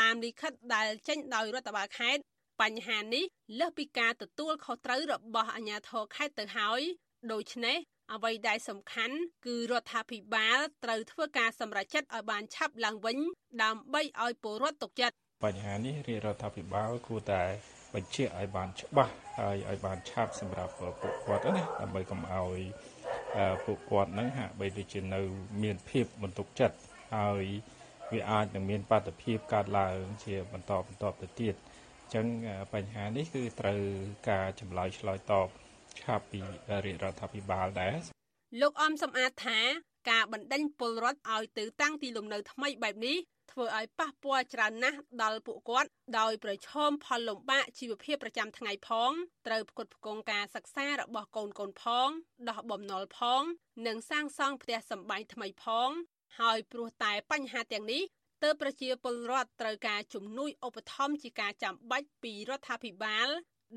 [0.00, 2.22] តាមលិខិតដែលចេញដោយរដ្ឋបាលខេត្ត
[2.62, 3.24] បញ្ហានេះ
[3.60, 6.80] លើសពីការទទួលខុសត្រូវរបស់អាជ្ញាធរខេត្តទៅហើយ
[7.32, 7.78] ដូច្នេះ
[8.14, 13.18] អ្វីដែលសំខាន់គឺរដ្ឋាភិបាលត្រូវធ្វើការសម្រេចចិត្តឲ្យបានឆាប់ឡើងវិញ
[13.62, 17.42] ដើម្បីឲ្យពលរដ្ឋទុកចិត្តបញ្ហានេះរាជរដ្ឋាភិបាលគួរតែ
[17.94, 22.60] បញ្ជាក់ឲ្យបានច្បាស់ហើយឲ្យបានឆាប់សម្រាប់ពួកគាត់ណាដើម្បីកុំឲ្យ
[23.64, 25.20] ពួកគាត់នឹងហាក់បីដូចជានៅ
[25.62, 26.76] មានភាពបន្ទុកចិត្ត
[27.16, 27.44] ហើយ
[28.12, 32.26] វាអាចនឹងមានបាតុភិបកើតឡើងជាបន្តបន្តទៅទៀតអញ្ចឹង
[32.74, 33.80] បញ្ហានេះគឺត្រូវ
[34.30, 35.48] ការចម្លើយឆ្លើយតប
[36.00, 36.40] ឆាប់ពី
[36.84, 37.96] រាជរដ្ឋាភិបាលដែរ
[38.60, 39.60] លោកអំសំអាតថា
[40.10, 43.16] ការបណ្ដេញពលរដ្ឋឲ្យទៅតាំងទីលំនៅថ្មីបែបនេះ
[43.52, 49.10] ធ្វើឲ្យប៉ះពាល់ច្រើនណាស់ដល់ពួកគាត់ដោយប្រឈមផលលំបាកជីវភាពប្រចាំថ្ងៃផង
[49.46, 52.08] ត្រូវផ្គត់ផ្គង់ការសិក្សារបស់កូនកូនផង
[52.48, 53.42] ដោះបំណុលផង
[53.86, 55.90] និងសាងសង់ផ្ទះសម្បែងថ្មីផង
[56.40, 58.02] ហើយព្រោះតែបញ្ហាទាំងនេះ
[58.42, 63.28] ទើបប្រជាពលរដ្ឋត្រូវការជំនួយឧបត្ថម្ភជាការចាំបាច់ពីរដ្ឋាភិបាល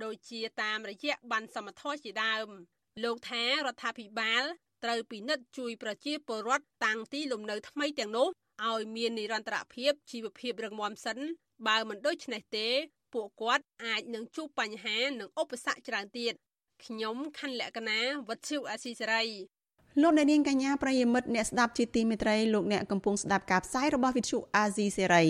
[0.04, 2.48] ដូចជាតាមរយៈបានសមត្ថជាដើម
[3.04, 4.44] លោកថារដ្ឋាភិបាល
[4.84, 8.28] ត្រូវពិនិត្យជួយប្រជាពលរដ្ឋតាំងទីលំនៅថ្មីទាំងនោះ
[8.70, 11.18] ឲ្យមាននិរន្តរភាពជីវភាពរឹងមាំសិន
[11.68, 12.68] បើមិនដូច្នេះទេ
[13.14, 16.34] ពួកគាត់អាចនឹងជួបបញ្ហានិងឧបសគ្គច្រើនទៀត
[16.86, 19.26] ខ្ញុំខណ្ឌលក្ខណាវັດឈិវអាស៊ីសេរី
[20.02, 25.24] លោកអ្នកនាងកញ្ញាប្រិយមិត្តអ្នកស្ដាប់ជាទីមេត្រីលោកអ្នកកំពុងស្ដាប់ការផ្សាយរបស់វិទ្យុអាស៊ីសេរី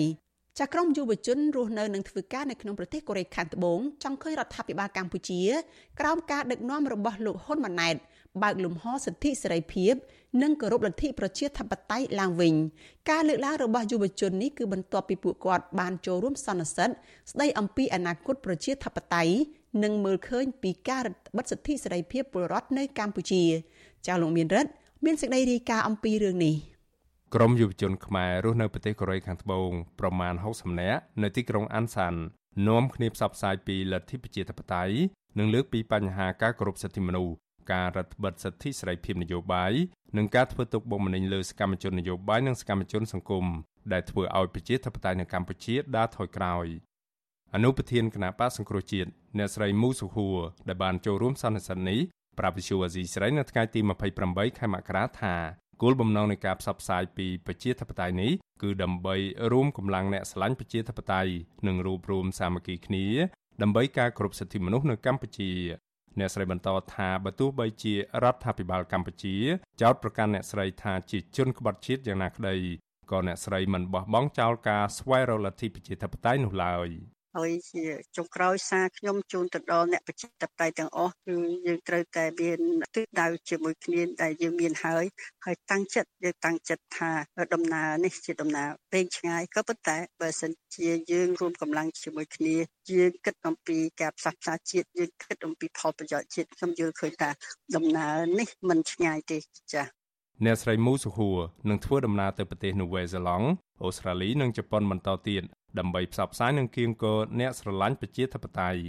[0.60, 5.42] ចាក្រមយុវជនរស់នៅនិងធ្វើការនៅក្នុងប្រទេសកូរ៉េខាងត្បូងចង់ឃើញរដ្ឋាភិបាលកម្ពុជា
[6.00, 7.96] ក្រោមការដឹកនាំរបស់លោកហ៊ុនម៉ាណែត
[8.42, 9.94] បើកលំហសិទ្ធិសេរីភាព
[10.42, 12.54] និងគោរពលទ្ធិប្រជាធិបតេយ្យឡើងវិញ
[13.10, 19.34] ការលើកឡើងរបស់យុវជននេះគឺបន្ទាប់ពីពួកគាត់បានចូលរួមសន្និសីទស្ដីអំពីអនាគតប្រជាធិបតេយ្យ
[19.82, 23.42] និងមើលឃើញពីការរដ្ឋបិទសិទ្ធិសេរីភាពពលរដ្ឋនៅកម្ពុជា
[24.06, 24.70] ចាលោកមានរិទ្ធ
[25.04, 26.56] មានសេចក្តីរាយការណ៍អំពីរឿងនេះ
[27.34, 32.14] ក្រមយុវជនខ្មែររស់នៅប្រទេសកូរ៉េខាងត្បូងប្រមាណ60នាក់នៅទីក្រុងអានសាន
[32.68, 34.96] នាំគ្នាផ្សព្វផ្សាយពីលទ្ធិប្រជាធិបតេយ្យ
[35.38, 37.34] និងលើកពីបញ្ហាការគោរពសិទ្ធិមនុស្ស
[37.72, 39.72] ការរដ្ឋបិទសិទ្ធិសេរីភាពនយោបាយ
[40.16, 43.46] និងការធ្វើទុកបុកម្នេញលើសកម្មជននយោបាយនិងសកម្មជនសង្គម
[43.92, 46.66] ដែលធ្វើឲ្យប្រជាធិបតេយ្យនៅកម្ពុជាដើរថយក្រោយ
[47.54, 52.00] អនុប្រធានគណៈបកសង្គ្រោះជាតិអ្នកស្រីមូសុហួរដែលបានចូលរួមសន្និសីទនេះ
[52.38, 53.80] ប្រាប់វិទ្យុអាស៊ីសេរីនៅថ្ងៃទី
[54.18, 55.34] 28ខែមករាថា
[55.82, 59.16] គោលបំណងនៃការផ្សព្វផ្សាយពីប្រជាធិបតេយ្យនេះគឺដើម្បី
[59.52, 61.32] រួមកម្លាំងអ្នកស្រឡាញ់ប្រជាធិបតេយ្យ
[61.66, 63.06] និងរួបរวมសាមគ្គីគ្នា
[63.62, 65.50] ដើម្បីការគ្រប់សិទ្ធិមនុស្សនៅកម្ពុជា
[66.18, 67.98] អ្នកស្រីបន្តថាបើទោះបីជារ
[68.32, 69.36] ដ្ឋាភិបាលកម្ពុជា
[69.82, 72.56] ចោទប្រកាន់អ្នកស្រីថាជាជនក្បត់ជាតិយ៉ាងណាក្តី
[73.10, 76.88] ក៏អ្នកស្រីមិនបោះបង់ចោលការស្វែងរកលទ្ធិប្រជាធិបតេយ្យនោះឡើយ។
[77.36, 77.84] ហើយជា
[78.16, 82.58] ចុងក្រោយសារខ្ញុំជូនទៅដល់អ្នកប្រជាធិបតេយ្យទាំងអស់គឺយើងត្រូវតែមាន
[82.96, 85.04] ទិសដៅជាមួយគ្នាដែលយើងមានហើយ
[85.44, 87.10] ហើយតាំងចិត្តយើងតាំងចិត្តថា
[87.54, 92.56] ដំណើរនេះជាដំណើរពេងឆ្ងាយក៏ប៉ុន្តែបើសិនជាយើងរួមកម្លាំងជាមួយគ្នា
[92.92, 97.30] យើងគិតអំពីការផ្សះផ្សាជាតិយើងគិតអំពីផលប្រយោជន៍ជាតិខ្ញុំយល់ឃើញថា
[97.76, 99.38] ដំណើរនេះមិនឆ្ងាយទេ
[99.74, 99.86] ចា៎
[100.44, 103.48] អ្នកស្រីមូសុហួរនឹងធ្វើដំណើរទៅប្រទេសនូវែលសេឡង់
[103.84, 105.42] អូស្ត្រាលីនិងជប៉ុនបន្តទៀត
[105.78, 108.82] ដើម្បីផ្សព្វផ្សាយនឹងគៀងគរអ្នកស្រឡាញ់ប្រជាធិបតេយ្យ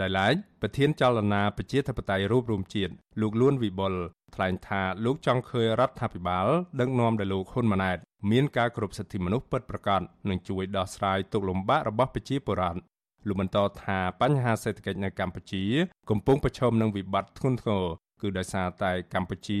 [0.00, 3.94] ដែលឡែកប្រធានចលនាប្រជាធិបតេយ្យរូបរួមជាតិលោកលួនវិបុល
[4.34, 6.46] ថ្លែងថាលោកចង់ឃើញរដ្ឋាភិបាល
[6.80, 7.98] ដឹកនាំដោយលោកហ៊ុនម៉ាណែត
[8.30, 12.80] មានការគោរពសិទ្ធិមនុស្សពិតប្រាកដនិងជួយដោះស្រាយទុក្ខលំបាករបស់ប្រជាពលរដ្ឋ
[13.26, 15.64] លោកបន្តថាបញ្ហាសេដ្ឋកិច្ចនៅកម្ពុជា
[16.10, 17.84] កំពុងប្រឈមនឹងវិបត្តិធ្ងន់ធ្ងរ
[18.22, 19.60] គឺដោយសារតែកម្ពុជា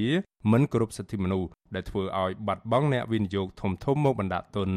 [0.52, 4.70] មិនគោរពសិទ្ធិមនុស្សដែលធ្វើឲ្យបាត់បង់អ្នកវិនិយោគធំៗមកបណ្ដាក់ទុន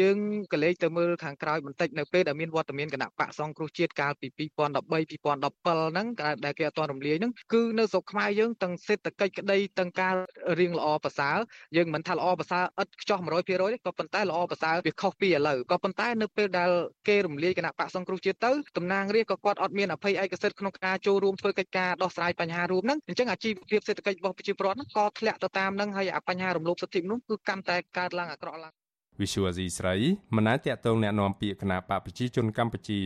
[0.00, 0.16] យើង
[0.52, 6.06] ក៏លេចទៅមើលខាងក្រោយបន្តិចនៅពេលដែលមានវត្តមានគណៈបកសង្គ្រោះជាតិកាលពី2013 2017ហ្នឹង
[6.44, 10.14] ដែលគេអត់ទាន់រំលាយហ្នឹងគឺនៅស្រុកខ្មែរយើងទាំងសេដ្ឋកិច្ចក្តីទាំងការ
[10.58, 11.36] រៀងល្អប្រសើរ
[11.76, 16.70] យើងមិនថាល្អប្រសើរឥតខ្ចោះ100%ទេក៏ប៉ុន្តែល្អប្រសើរវាខុសពីឥឡូវក៏ប៉ុន្តែនៅពេលដែល
[17.08, 28.81] គេរំលាយគណៈបកសង្គ្រោះជាតិទៅតំណាងរាស្ត្រក៏គាត់អត់មានអភ័យឯកសិទ្ធិក្នុងការចូលរួមធ្វើកិច្ចការដោះស្រាយបញ្ហារួមហ្នឹងអញ្ចឹងអាជីវភាពសេដ្ឋកិច្ចរបស់ប្រជាពលរដ្ឋហ្នឹងក៏ធ្លាក់ទៅតាមហ្នឹងហើយអាបញ្ហារំលោភសិទ្ធិមនុស្សគឺកាន់តែកើតឡើងអាក្រក់ឡើង
[29.21, 29.95] វិសុវអាស៊ីស្រី
[30.35, 33.01] មិនអាចតាក់ទងแนะនាំពាក្យគណៈបកប្រជាជនកម្ពុជា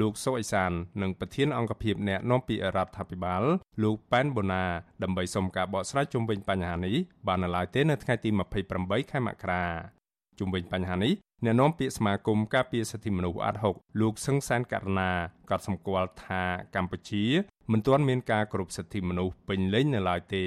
[0.00, 3.42] លោកសុអេសាននិងប្រធានអង្គភិបแนะនាំពាក្យរដ្ឋាភិបាល
[3.82, 4.64] លោកប៉ែនបូណា
[5.02, 6.96] ដើម្បីសុំការបកស្រាយជុំវិញបញ្ហានេះ
[7.26, 8.30] បាននៅឡើយទេនៅថ្ងៃទី
[8.70, 9.64] 28ខែមករា
[10.38, 11.12] ជុំវិញបញ្ហានេះ
[11.44, 15.10] អ្នកនាំពាក្យសមាគមការពារសិទ្ធិមនុស្សអាត់ហុកលោកសឹងសានករណា
[15.50, 16.42] ក៏សម្គាល់ថា
[16.76, 17.24] កម្ពុជា
[17.72, 20.44] មិនទាន់មានការគោរពសិទ្ធិមនុស្សពេញលេញនៅឡើយទេ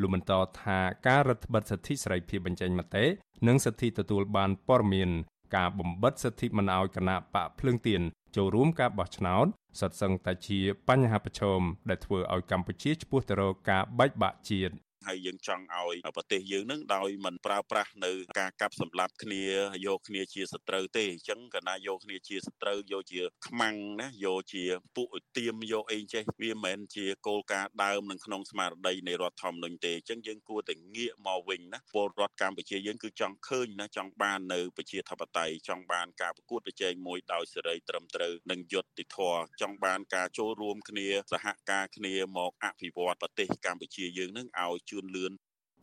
[0.00, 0.32] លោកបន្ត
[0.62, 3.04] ថាការរដ្ឋបិទសិទ្ធិសេរីភាពបញ្ចេញមតិ
[3.46, 5.10] និងសិទ្ធិទទួលបានព័ត៌មាន
[5.56, 8.02] ការបំបិតសិទ្ធិមិនអោយគណៈបកភ្លើងទៀន
[8.36, 9.46] ចូលរួមការបោះឆ្នោត
[9.80, 14.74] សុទ្ធសឹងតែជាបញ្ហាប្រឈមដែលធ្វើឲ្យកម្ពុជាឆ្ពោះទៅរកការបែកបាក់ជាតិ
[15.06, 19.44] ហើយយើងចង់ឲ្យប្រទេសយើងនឹងដោយមិនប្រើប្រាស់នៅការកាប់សម្លាប់គ្នា
[19.86, 24.64] យកគ្នាជាសត្រូវទេអញ្ចឹងកាលណាយកគ្នាជាសត្រូវយកជាខ្មាំងណាយកជា
[24.96, 45.32] ពួកទៀមយកអីចេះវាមិនមែនជាគោលការណ៍ដើមនឹងក្នុងស្មារតីនៃរដ្ឋធម្មនុញ្ញទេអញ្ចឹងយើងគួរតែងាកមកវិញណាពលរដ្ឋកម្ពុជាយើងគឺចង់ឃើញណាចង់បាននៅប្រជាធិបតេយ្យចង់បានការប្រកួតប្រជែងមួយដោយសេរីត្រឹមត្រូវនិងយុត្តិធម៌ចង់បានការចូលរួមគ្នាសហការគ្នាមកអភិវឌ្ឍប្រទេសកម្ពុជាយើងនឹងឲ្យជឿនលឿន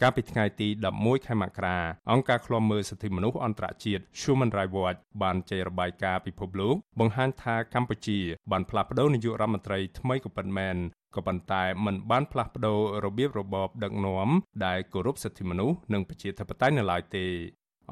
[0.01, 1.77] កាលពីថ្ងៃទី11ខែមករា
[2.11, 8.19] អង្គការឃ្លាំមើលសិទ្ធិមនុស្សអន្តរជាតិ Human Rights Watch បានចេញរបាយការណ៍ពិភពលោកបង្ហាញថាកម្ពុជា
[8.51, 10.75] បានផ្លាស់ប្តូរនាយករដ្ឋមន្ត្រីថ្មីក៏ប៉ុន្មាន
[11.15, 14.29] ក៏ប៉ុន្តែมันបានផ្លាស់ប្តូររបៀបរបបដឹកនាំ
[14.65, 17.25] ដែលគោរពសិទ្ធិមនុស្សនិងប្រជាធិបតេយ្យនៅឡើយទេ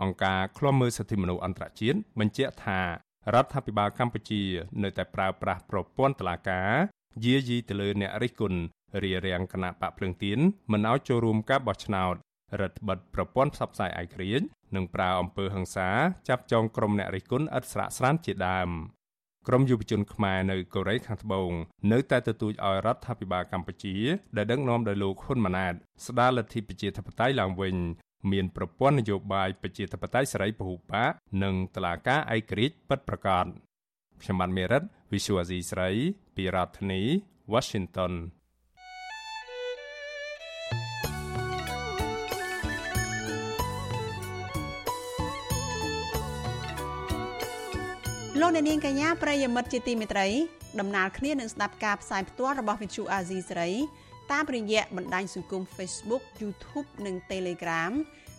[0.01, 2.79] អង្គការឃ្លាំមើលសិទ្ធិមនុស្សអន្តរជាតិបញ្ជាក់ថា
[3.33, 4.41] រដ្ឋាភិបាលកម្ពុជា
[4.83, 6.71] នៅតែប្រើប្រាស់ប្រព័ន្ធតុលាការ
[7.25, 8.59] យាយីទៅលើអ្នករិះគន់
[9.03, 10.39] រារាំងគណៈបកភ្លើងទៀន
[10.71, 12.15] មិនឲ្យចូលរួមការបោះឆ្នោត
[12.61, 15.89] រដ្ឋបិទប្រព័ន្ធផ្សព្វផ្សាយឯករាជ្យនិងប្រើអំពើហិង្សា
[16.29, 18.69] ចាប់ចងក្រុមអ្នករិះគន់ឥតស្រាកស្រានជាដើម
[19.47, 21.51] ក្រមយុវជនខ្មែរនៅកូរ៉េខាងត្បូង
[21.91, 23.95] នៅតែទទូចឲ្យរដ្ឋាភិបាលកម្ពុជា
[24.37, 25.73] ដែលដឹកនាំដោយលោកហ៊ុនម៉ាណែត
[26.05, 27.75] ស្ដារលទ្ធិប្រជាធិបតេយ្យឡើងវិញ
[28.31, 31.11] មានប្រព័ន្ធនយោបាយប្រជាធិបតេយ្យសេរីពហុបក
[31.43, 33.45] និងតឡាការឯករាជ្យពិតប្រាកដ
[34.21, 35.89] ខ្ញុំបានមេរិត Visual Asia ស្រី
[36.35, 37.01] ពីរដ្ឋធានី
[37.53, 38.13] Washington
[48.41, 50.27] លោកអ្នកនាងកញ្ញាប្រិយមិត្តជាទីមេត្រី
[50.79, 53.71] ដំណើរគ្នានឹងស្ដាប់ការផ្សាយផ្ទាល់របស់ Vithu Azizi សេរី
[54.31, 57.91] តាមរយៈបណ្ដាញសង្គម Facebook YouTube និង Telegram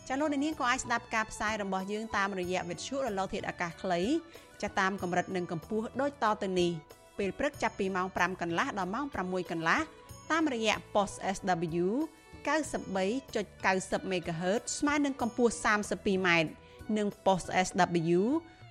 [0.09, 4.01] ចាលោកអ្នកនាងក៏អាចស្ដាប់ការផ្សាយរបស់យើងតាមរយៈ Vithu រលកធាតុអាកាសខ្លី
[4.63, 6.71] ចាតាមកម្រិតនិងកម្ពស់ដូចតទៅនេះ
[7.19, 9.81] ពេលព្រឹកចាប់ពីម៉ោង5កន្លះដល់ម៉ោង6កន្លះ
[10.31, 11.87] តាមរយៈ post SW
[12.47, 16.29] 93.90 MHz ស្មើនឹងកម្ពស់ 32m
[16.97, 18.21] និង post SW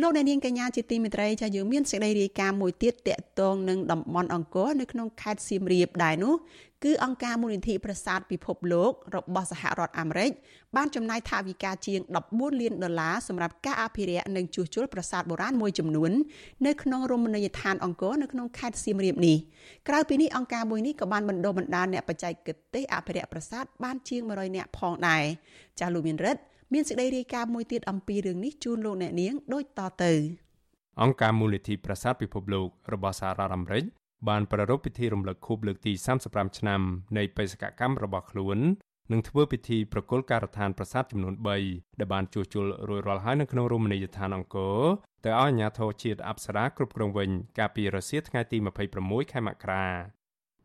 [0.00, 6.34] លោកអ្នកនាងកញ្ញាជាទីមេត្រីចាយើងមានសេចក្តីរាយការណ៍មួយទៀតតកតងនឹងតំបន់អង្គរនៅក្នុងខេត្តសៀមរាបដែរនោះ
[6.84, 10.30] គឺអង្គការមូលនិធិប្រាសាទពិភពលោករបស់សហរដ្ឋអាមេរិក
[10.76, 12.00] បានចំណាយថវិកាជាង
[12.32, 16.12] 14លានដុល្លារសម្រាប់ការអភិរក្សនិងជួសជុលប្រាសាទបុរាណមួយចំនួន
[16.66, 19.36] នៅក្នុងរមណីយដ្ឋានអង្គរនៅក្នុងខេត្តសៀមរាបនេះ
[19.88, 22.32] ក្រៅពីនេះអង្គការមួយនេះក៏បានបណ្ដុះបណ្ដាលអ្នកបច្ចេក
[22.74, 25.24] ទេសអភិរក្សប្រាសាទបានជាង100នាក់ផងដែរ
[25.78, 30.12] ចាស់លោកមានរិទ្ធ មានសេចក្តីរាយការណ៍មួយទៀតអំពីរឿងនេះជូនលោកអ្នកនាងដូចតទៅ
[31.02, 33.84] អង្គការមូលនិធិប្រាសាទពិភពលោករបស់សហរដ្ឋអាមេរិក
[34.28, 35.92] បានប្រារព្ធពិធីរំលឹកខួបលើកទី
[36.26, 36.80] 35ឆ្នាំ
[37.18, 38.58] នៃបេសកកម្មរបស់ខ្លួន
[39.12, 41.34] និងធ្វើពិធីប្រគល់ការដ្ឋានប្រាសាទចំនួន
[41.66, 44.78] 3ដែលបានជួសជុលរួចរាល់ហើយនៅក្នុងរមណីយដ្ឋានអង្គរ
[45.24, 48.58] ទៅឲ្យអាជ្ញាធរជាតិអប្សរាគ្រប់គ្រងវិញកាលពីរសៀលថ្ងៃទី
[48.94, 49.86] 26ខែមករា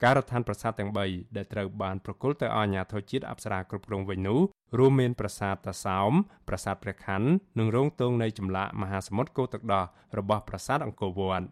[0.04, 4.40] ការដ្ឋានប្រាសាទទាំង3ដែលត្រូវបានប្រគល់ទៅឲ្យអាជ្ញាធរជាតិអប្សរាគ្រប់គ្រងវិញនោះ
[4.78, 6.12] រួមមានប្រាសាទតាសោម
[6.48, 7.22] ប្រាសាទព្រះខ័ន
[7.60, 9.86] និងរោងទងនៃចម្លាក់មហាសមុទ្រគោទឹកដោះ
[10.18, 11.46] របស់ប្រាសាទអង្គរវត្ត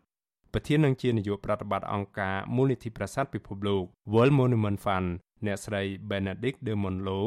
[0.53, 3.83] ប្រធាននឹងជានាយកប្រតិបត្តិអង្គការមូលនិធិប្រាសាទពិភពលោក
[4.13, 5.09] World Monument Fund
[5.45, 7.21] អ្នកស្រី Benedict de Monlo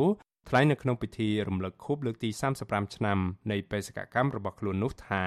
[0.49, 2.31] ថ្លែងនៅក្នុងពិធីរំលឹកខួបលើកទី
[2.63, 3.19] 35ឆ្នាំ
[3.51, 5.25] នៃបេសកកម្មរបស់ខ្លួននោះថា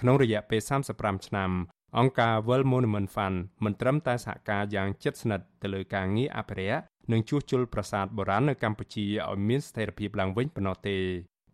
[0.00, 0.60] ក្នុងរយៈពេល
[0.94, 1.50] 35ឆ្នាំ
[1.98, 6.82] អង្គការ World Monument Fund មិនត្រឹមតែសហការយ៉ាងជិតស្និទ្ធទៅលើការងារអភិរក្ស
[7.12, 10.96] និងជួសជុលប្រាសាទបុរាណនៅកម្ពុជាឲ្យមានស្ថិរភាពឡើងវិញប៉ុណ្ណោះទេ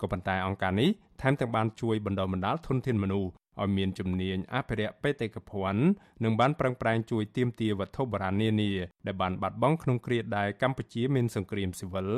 [0.01, 0.91] ក៏ប៉ុន្តែអង្គការនេះ
[1.22, 3.30] ថែមទាំងបានជួយបណ្ដុះបណ្ដាលធនធានមនុស្ស
[3.62, 5.82] ឲ្យមានជំនាញអភិរក្សបេតិកភណ្ឌ
[6.24, 8.70] និងបានប្រឹងប្រែងជួយទាមទារវត្ថុបុរាណនានា
[9.07, 12.09] ដែលបានបាត់បង់ក្នុងគ្រាដែលកម្ពុជាមានសង្គ្រាមស៊ីវិល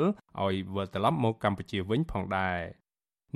[0.43, 2.59] ឲ្យវិលត្រឡប់មកកម្ពុជាវិញផងដែរ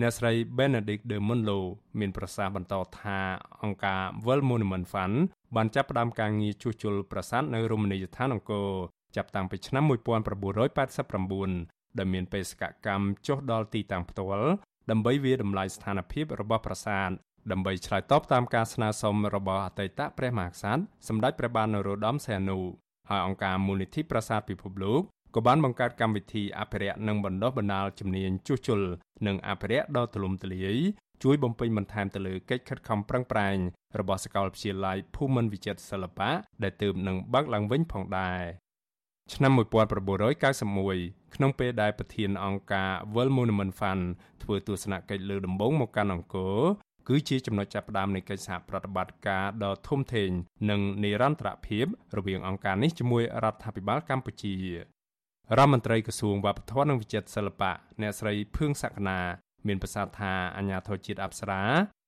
[0.02, 1.60] អ្នកស្រី Benedict de Monlo
[2.00, 3.20] មានប្រសាសន៍បន្តថា
[3.64, 5.18] អង្គការ World Monument Fund
[5.56, 8.68] បានចាប់ផ្ដើមការងារជួសជុលប្រាសាទនៅរមណីយដ្ឋានអង្គរ
[9.16, 14.48] ចាប់តាំងពីឆ្នាំ1989ដែលមានបេសកកម្មចុះដល់ទីតាំងផ្ទាល់
[14.90, 17.10] ដើម្បីវាតម្លៃស្ថានភាពរបស់ប្រាសាទ
[17.52, 22.60] ដើម្បីឆ្លើយតបតាមការស្នើសុំរបស់អតីតព្រះមហាក្សត្រសម្ដេចព្រះបាទនរោត្តមសីហនុ
[23.10, 25.02] ហើយអង្គការមូលនិធិប្រាសាទពិភពលោក
[25.36, 28.82] ក៏បានបង្កើតកម្មវិធីអភិរក្សនិងបណ្ដុះបណ្ដាលជំនាញជួសជុល
[29.28, 30.78] និងអភិរក្សដ៏ទូលំទូលាយ
[31.24, 33.58] ជួយបំពេញបន្ថែមទៅលើកិច្ចខិតខំប្រឹងប្រែង
[34.00, 36.30] របស់សាកលវិទ្យាល័យភូមិន្ទវិចិត្រសិល្បៈ
[36.64, 38.42] ដែលទើបនឹងបើកឡើងវិញផងដែរ
[39.34, 39.52] ឆ្នាំ
[40.24, 44.04] 1991ក្នុងពេលដែលប្រធានអង្គការ World Monument Fund
[44.44, 46.60] ធ្វើទស្សនកិច្ចលើដំបងមកកាន់អង្គរ
[47.08, 50.30] គឺជាចំណុចចាប់ផ្ដើមនៃកិច្ចសហប្រតិបត្តិការដ៏ធំធេង
[50.70, 51.86] និងនិរន្តរភាព
[52.18, 54.56] រវាងអង្គការនេះជាមួយរដ្ឋាភិបាលកម្ពុជា
[55.58, 57.72] រដ្ឋមន្ត្រីក្រសួងវប្បធម៌និងវិចិត្រសិល្បៈ
[58.02, 59.20] អ្នកស្រីភឿងសក្កណា
[59.68, 61.64] មានប្រសាសន៍ថាអាញាធរជាតិអប្សរា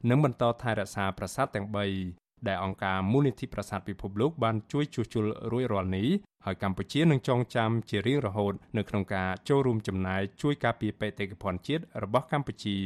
[0.10, 1.68] នឹងបន្តថែរក្សាប្រាសាទទាំង
[2.08, 6.08] 3ដែលអង្គការមូលនិធិប្រាសាទពិភពលោកបានជួយជួសជុលរួចរាល់នេះ
[6.46, 12.78] ហើយកម្ពុជានឹងចងចាំជារៀងរហូតនៅក្នុងការចូលរួមចំណាយជួយការពារបេតិកភណ្ឌជាតិរបស់កម្ពុជា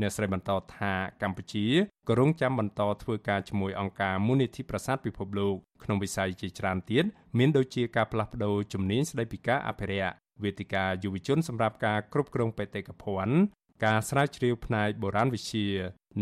[0.00, 0.92] អ្នកស្រីបន្តថា
[1.22, 1.66] កម្ពុជា
[2.08, 7.04] ក៏រងចាំបន្តធ្វើការជាមួយអង្គការមូលនិធិប្រាសាទពិភពលោកក្នុងវិស័យជាច្រើនទៀត
[7.38, 10.14] មានដូចជាការផ្លាស់ប្តូរជំនាញស្តីពីការអភិរក្ស
[10.44, 13.36] វេទិកាយុវជនសម្រាប់ការគ្រប់គ្រងបេតិកភណ្ឌ
[13.84, 15.68] ការស្រាវជ្រាវផ្នែកបុរាណវិទ្យា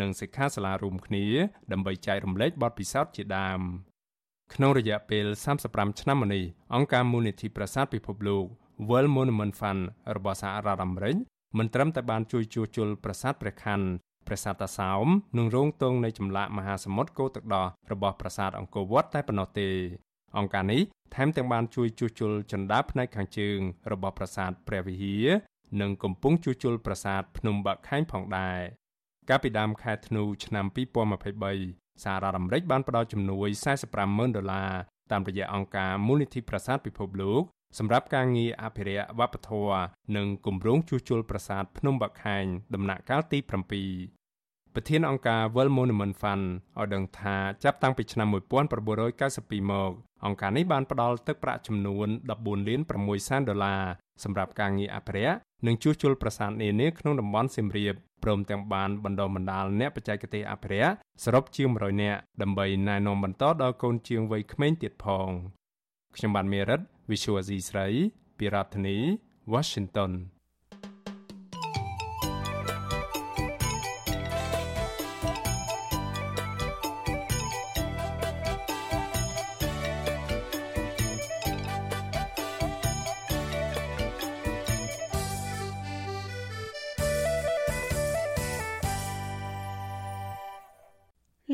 [0.00, 1.24] និងសិក្ខាសាលារួមគ្នា
[1.72, 3.60] ដើម្បីចែករំលែកបទពិសោធន៍ជាដើម
[4.54, 5.26] ក្នុងរយៈពេល
[5.64, 6.44] 35ឆ្នាំមកនេះ
[6.74, 8.44] អង្គការមូលនិធិប្រាសាទពិភពលោក
[8.88, 9.82] World Monument Fund
[10.16, 11.16] របស់សហរដ្ឋអាមេរិក
[11.58, 13.80] មិនត្រឹមតែបានជួយជួសជុលប្រាសាទព្រះខ័ន
[14.26, 15.06] ប្រាសាទតាសោម
[15.38, 19.68] និងរោងទងនៃចម្លាក់មហាសមុទ្រកូទឹកដោះរបស់ប្រាសាទអង្គរវត្តតែប៉ុណ្ណោះទេ
[20.38, 20.82] អង្គការនេះ
[21.14, 23.58] ថែមទាំងបានជួយជួសជុលចណ្ដារផ្នែកខាងជើង
[23.92, 25.26] របស់ប្រាសាទព្រះវិហារ
[25.80, 28.58] និងកំពុងជួសជុលប្រាសាទភ្នំបាក់ខែងផងដែរ
[29.28, 30.66] កាលពីដើមខែធ្នូឆ្នាំ
[31.34, 33.48] 2023សហរដ្ឋអាមេរិកបានផ្តល់ជំនួយ
[33.82, 34.72] 45ម៉ឺនដុល្លារ
[35.12, 37.42] តាមរយៈអង្គការមូលនិធិប្រាសាទពិភពលោក
[37.78, 39.82] សម្រាប់ការងារអភិរក្សវប្បធម៌
[40.16, 42.44] និងគម្រោងជួសជុលប្រាសាទភ្នំបាក់ខែង
[42.74, 43.50] ដំណាក់កាលទី7
[44.74, 46.44] ប្រធានអង្គការ World Monument Fund
[46.78, 49.92] ឲ្យដឹងថាចាប់តាំងពីឆ្នាំ1992មក
[50.24, 52.08] អង្គការនេះបានផ្ដល់ទឹកប្រាក់ចំនួន
[52.38, 53.82] 14លាន6សែនដុល្លារ
[54.24, 60.92] សម្រាប់ការងារអភិរក្សនិងជួសជុលប្រាសាទនានាក្នុងតំបន់សៀមរាបព្រមទាំងបានបណ្ដុះបណ្ដាលអ្នកបច្ចេកទេសអភិរក្ស
[61.24, 65.28] សរុបជាង100នាក់ដើម្បីណែនាំបន្តដល់កូនជាងវ័យក្មេងទៀតផង
[66.16, 67.87] ខ្ញុំបានមេរិត Visual Asia ស្រី
[68.37, 68.97] ពីរដ្ឋធានី
[69.53, 70.11] Washington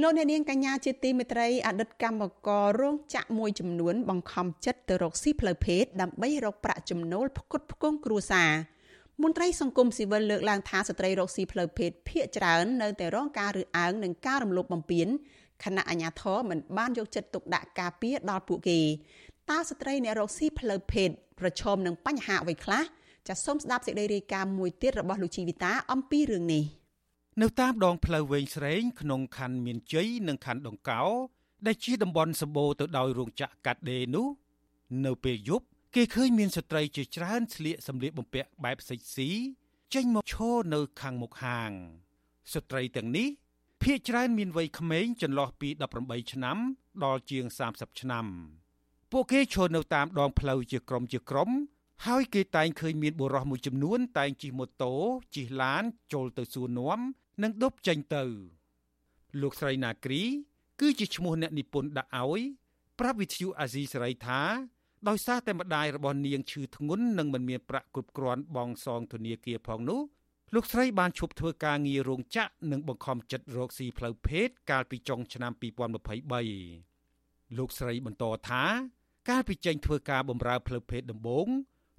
[0.09, 8.51] លោកអ្នកនាងកញ្ញាជាទីមេត្រីអតីតកម្មកររោងចក្រមួយចំនួន បង្ខំចិត្តទៅរកស៊ីផ្លូវភេទដើម្បីរកប្រាក់ចំណូលផ្គត់ផ្គង់គ្រួសារ
[9.23, 15.09] មន្ត្រីសង្គមស៊ីវិលលើកឡើងថាស្ត្រីរកស៊ីផ្លូវភេទភ ieck ច្រើននៅតែរងការរើសអើងនិងការរំលោភបំពាន
[15.65, 18.81] ខណៈអាជ្ញាធរមិនបានយកចិត្តទុកដាក់ការពារដល់ពួកគេ
[19.51, 21.09] តើស្ត្រីអ្នករកស៊ីផ្លូវភេទ
[21.41, 22.85] ប្រឈមនឹងបញ្ហាអ្វីខ្លះ
[23.29, 26.65] ចាសសូមស្ដាប់សេចក្តីរាយការណ៍មួយទៀតរបស់លោកជីវិតាអំពីរឿងនេះ។
[27.43, 31.03] នៅតាមដងផ្លូវវែងស្រេងក្នុងខណ្ឌមានជ័យនិងខណ្ឌដង្កោ
[31.67, 34.27] ដែលជាតំបន់សម្បូរទៅដោយរោងចក្រកាត់ដេរនោះ
[35.07, 39.31] នៅពេលយប់គេឃើញមានស្ត្រីជាច្រើនស្លៀកសម្លៀកបំពាក់បែបសិចស៊ី
[39.95, 41.71] ចេញមកឈរនៅខាងមុខហាង
[42.53, 43.29] ស្ត្រីទាំងនេះ
[43.83, 45.69] ភ ieck ច្រើនមានវ័យក្មេងចន្លោះពី
[46.01, 46.59] 18ឆ្នាំ
[47.05, 48.27] ដល់ជាង30ឆ្នាំ
[49.13, 51.51] ពួកគេឈរនៅតាមដងផ្លូវជាក្រុមជាក្រុម
[52.07, 54.95] ហើយគេតែងឃើញមានបុរសមួយចំនួន តែងជិះម៉ូតូ
[55.35, 55.83] ជិះឡាន
[56.13, 57.01] ចូលទៅសួរនាំ
[57.43, 58.25] និងដប់ចេញទៅ
[59.43, 60.23] លោកស្រីណាគ្រី
[60.81, 62.41] គឺជាឈ្មោះអ្នកនិពន្ធដាក់ឲ្យ
[62.99, 64.41] ប្រាប់វិទ្យុអាស៊ីសេរីថា
[65.09, 70.01] ដោយសារតែម្ដាយរបស់នាងឈឺធ្ងន់និងមិនមានប្រាក់គ្រប់គ្រាន់បង់សងធនាគារផងនោះ
[70.55, 78.65] លោកស្រីបានឈប់ធ្វើការងាររោងចក្រនិងបង្ខំចិត្តរកស៊ីផ្លូវភេទកាលពីចុងឆ្នាំ2023លោកស្រីបន្តថា
[79.29, 81.49] កាលពីចេញធ្វើការបម្រើផ្លូវភេទដំបូង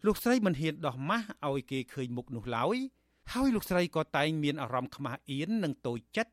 [0.05, 2.77] លោកស្រីមិនហ៊ានដោះម៉ាស់ឲ្យគេឃើញមុខនោះឡើយ
[3.33, 6.31] ហើយលោកស្រីក៏តែងមានអារម្មណ៍ខ្មាស់អៀននិងតូចចិត្ត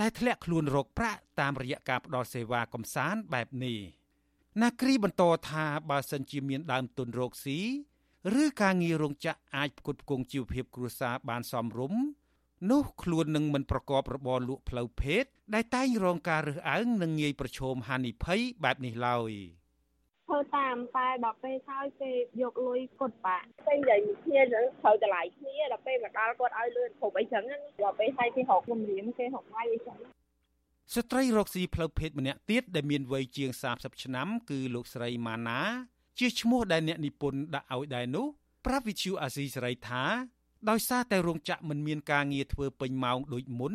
[0.00, 3.78] ដែលធ្លាក់ខ្លួនរកប្រាក់តាមរយៈការផ្ដល់សេវាកំសាន្តបែបនេះ
[4.62, 7.60] ណាគ្រីបន្តថាបើសិនជាមានដើមទុនរកស៊ី
[8.42, 12.00] ឬការងាររោងចក្រអាចផ្គត់ផ្គង់ជីវភាពគ្រួសារបានសមរម្យ
[12.70, 15.24] នោះខ្លួននឹងមិនប្រកបរបរលក់ផ្លូវភេទ
[15.54, 19.32] ដែលតែងរងការរើសអើងនិងងាយប្រឈមហានិភ័យបែបនេះឡើយ។
[20.28, 22.12] ធ្វើតាមតែដល់ពេលហើយគេ
[22.42, 27.44] យកលុយគាត់បាក់ពេលនិយាយគ្នាទៅត្រូវតម្លៃគ្នាដល់ពេលមកដល់គាត់ឲ្យលឿនគ្រប់អីចឹង
[27.84, 29.96] ដល់ពេលហើយគេរកលំរៀងគេរកដៃអីចឹង
[30.94, 35.60] ស្ត្រីរកស៊ីផ្លូវភេទម្នាក់ទៀតដែលមានវ័យជាង30ឆ្នាំ គឺលោកស្រីម៉ាណា
[36.18, 38.26] ជាឈ្មោះដែលអ្នកនិពន្ធដាក់ឲ្យដែរនោះ
[38.66, 40.04] ប្រាប់វិទ្យុអាស៊ីសេរីថា
[40.70, 43.74] ដោយសារតែរោងចក្រមិនមានការងារធ្វើពេញម៉ោងដូចមុន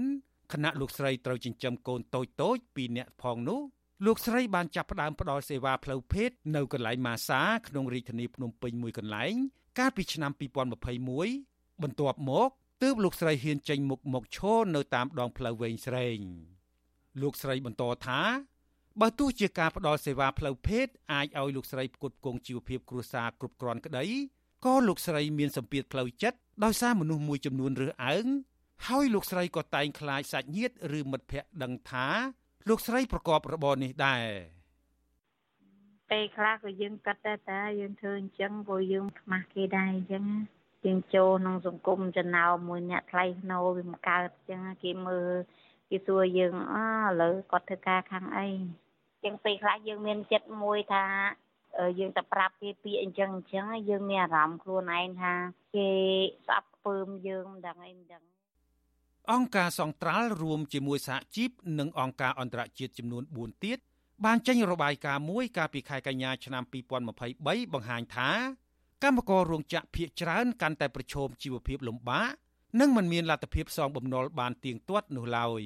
[0.54, 3.60] ខណៈលោកស្រីត្រូវចិញ្ចឹមកូនតូចតូចពីរនាក់ផងនោះ
[4.06, 9.34] លោកស្រីបានចាប់ផ្ដើមផ្ដល់សេវាផ្លូវភេទនៅកន្លែងម៉ាសាក្នុងរាជធានីភ្នំពេញមួយកន្លែង
[9.80, 10.32] កាលពីឆ្នាំ
[11.12, 12.50] 2021បន្ទាប់មក
[12.84, 16.18] ទើបលោកស្រីហ៊ានចេញមុខមកឈរនៅតាមដងផ្លូវវែងស្រេង
[17.22, 18.22] លោកស្រីបន្តថា
[19.02, 24.06] បើទោះជាការផ្ដល់សេវាផ្លូវភេទអាចឲ្យលោកស្រីផ្គត់ផ្គង់ជីវភាពគ្រួសារគ្រប់គ្រាន់ក្តី
[24.66, 28.26] ក៏លោកស្រីមានសម្ពាធផ្លូវចិត្តដោយសារមនុស្សមួយចំនួនរើសអើង
[28.88, 32.08] ហើយលោកស្រីក៏តែងខ្លាចសាច់ញាតិឬមិត្តភ័ក្តិដឹងថា
[32.70, 34.26] លោកស្រីប្រកបរបរនេះដែរ
[36.12, 40.26] ពេលខ្លះក៏យើងគិតដែរតាយើងធ្វើអញ្ចឹងព្រោះយើងខ្មាស់គេដែរអញ្ចឹង
[40.86, 45.32] យើងចូលក្នុងសង្គមចំណោមមួយអ្នកថ្លៃធ្នូវាមកកើតអញ្ចឹងគេមើល
[45.90, 48.50] គេសួរយើងអើឥឡូវគាត់ធ្វើការខាងអី
[49.24, 51.06] ជាងពេលខ្លះយើងមានចិត្តមួយថា
[52.00, 55.34] យើងទៅប្រាប់គេពាក្យអញ្ចឹងអញ្ចឹងយើងមានអារម្មណ៍ខ្លួនឯងថា
[55.76, 55.90] គេ
[56.48, 58.24] ស្អប់ពើមយើងមិនដឹងអីមិនដឹង
[59.32, 61.50] អង្គការសង្ត្រាល់រួមជាមួយសហជីព
[61.80, 63.78] និងអង្គការអន្តរជាតិចំនួន4ទៀត
[64.26, 66.64] បានចេញរបាយការណ៍មួយកាលពីខែកញ្ញាឆ្នាំ
[67.10, 68.30] 2023បង្ហាញថា
[69.04, 72.30] កម្មកររោងចក្រភ ieck ច្រើនកាន់តែប្រឈមជីវភាពលំបាក
[72.80, 75.64] និងមិនមានលទ្ធភាពសងបំណុលបានទៀងទាត់នោះឡើយ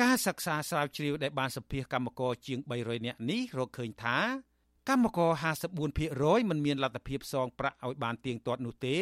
[0.00, 4.18] ការសិក្សាស្រាវជ្រាវដែលបានសម្ភាសកម្មករជាង300នាក់នេះរកឃើញថា
[4.88, 5.30] កម្មករ
[5.90, 8.96] 54%មិនមានលទ្ធភាពសងប្រាក់ឲ្យបានទៀងទាត់នោះទេ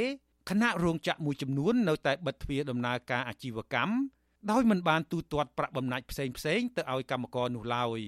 [0.50, 3.94] ខណៈរោងចក្រមួយចំនួននៅតែបិទទ្វារដំណើរការអាជីវកម្ម
[4.50, 8.00] ដោយមិនបានទូទាត់ប្រាក់បំណាច់ផ្សេងផ្សេងទៅឲ្យកម្មករនោះឡើយ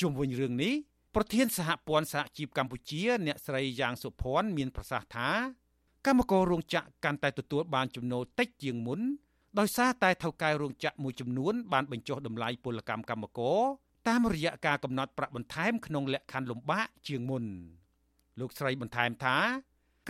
[0.00, 0.74] ជុំវិញរឿងនេះ
[1.14, 5.30] ប្រធានសហព័ន្ធសហជីពកម្ពុជា អ្នកស្រីយ៉ាងសុភ័ណ្ឌមានប្រសាសន៍ថា
[6.06, 9.00] កម្មកររោងចក្រកាន់តែទទួលបានចំណូលតិចជាងមុន
[9.58, 13.60] ដោយសារតែថៅកែរោងចក្រមួយចំនួនបានបញ្ចុះតម្លៃពលកម្មកម្មករ
[14.08, 17.44] តាមរយៈការកំណត់ប្រាក់បន្ថែមក្នុងលក្ខខណ្ឌលំបាកជាងមុន
[18.40, 19.36] លោកស្រីបន្ថែមថា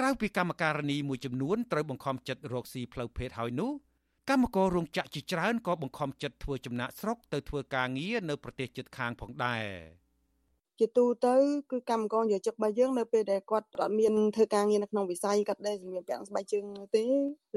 [0.01, 3.71] ក្រៅពីកម្មការនីមួយចំនួនត្រូវបង្ខំចិត្តរកស៊ីផ្លូវភេទហើយនោះ
[4.31, 9.65] កម្មកររោងចក្រជាច្រើនក៏បង្ខំចិត្តធ្វើចំណាក់ស្រុកទៅធ្វើការងារនៅប្រទេសជិតខាងផងដែរ
[10.79, 11.35] ជាទូទៅ
[11.71, 16.65] គឺកម្មករយកចិត្តរបស់យើងនៅពេលដែលគាត់អត់មានធ្វើការងារនៅក្នុងវិស័យគាត់ដែលសម្រាប់ពាក់ស្បែកជើង
[16.97, 17.05] ទេ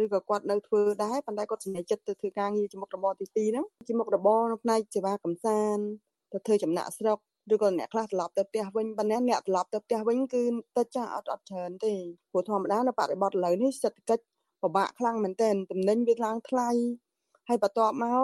[0.01, 5.83] ឬក៏គាត់នៅធ្វើដែរប៉ុន្តែគាត់សម្រេចចិត្តទៅធ្វើការងារជាមុខរបរទី2ហ្នឹងជាមុខរបរនៅផ្នែកសេវាកំសាន្ត
[6.31, 7.19] ទៅធ្វើចំណាក់ស្រុក
[7.51, 10.43] ឬក៏អ្នកខ្លះត្រឡប់ទៅផ្ទះវិញប៉ុន្តែអ្នកត្រឡប់ទៅផ្ទះវិញគឺ
[10.77, 11.93] តិចចាស់អត់អត់ច្រើនទេ
[12.31, 14.23] ព្រោះធម្មតានៅបរិបទឥឡូវនេះសេដ្ឋកិច្ច
[14.61, 16.69] ពិបាកខ្លាំងមែនទែនតំណែងវាឡើងថ្លៃ
[17.49, 18.23] ហើយបន្ទាប់មក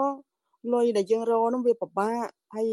[0.74, 2.68] លុយដែលយើងរកនោះវាពិបាកហើយ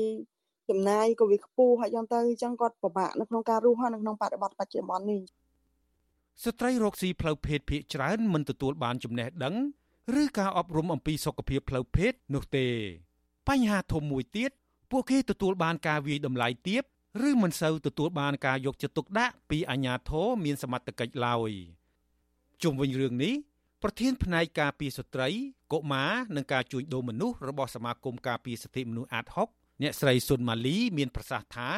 [0.69, 5.21] ចំណាយក៏វាខ្ពស់ហើយយ៉ាងទៅអញ្ចឹងគាត់ពិបាកនៅក្នុងការរស់នៅក្នុងបរិបទបច្ចុប្បន្ននេះ
[6.43, 9.55] ស្ត្រីរកស៊ីផ្លូវភេទភាគច្រើនមិនទទួលបានចំណេះដឹង
[10.21, 12.67] ឬការអប់រំអំពីសុខភាពផ្លូវភេទនោះទេ
[13.47, 14.51] បញ្ហាធំមួយទៀត
[14.91, 16.83] ពួកគេទទួលបានការវាយតម្លៃទាប
[17.27, 21.51] ឬមិនសូវទទួលបានការយកចិត្តទុកដាក់ពីអាជ្ញាធរមានសមត្ថកិច្ចឡើយ
[22.63, 23.33] ជុំវិញរឿងនេះ
[23.83, 25.29] ប្រធានផ្នែកការពារស្ត្រី
[25.73, 31.71] កុមារនិងការជួញដូរមនុស្សរបស់សមាគមការពារសិទ្ធិមនុស្សអាត6អ្នកស្រីសុនម៉ាលីមានប្រសាសន៍ថា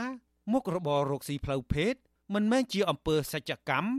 [0.52, 1.94] មុខរបររកស៊ីផ្លូវភេទ
[2.34, 3.92] មិនមែនជាអំពើសច្ចកម្ម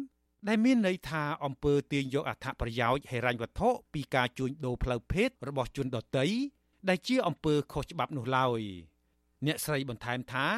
[0.49, 6.27] ដែលមានន័យថាអំពើទាញយកអត្ថប្រយោជន៍ហិរញ្ញវត្ថុពីការជួញដូរផ្លូវភេទរបស់ជនដទៃ
[6.89, 8.61] ដែលជាអំពើខុសច្បាប់នោះឡើយ។
[9.47, 10.49] អ្នកស្រីបន្ថែមថា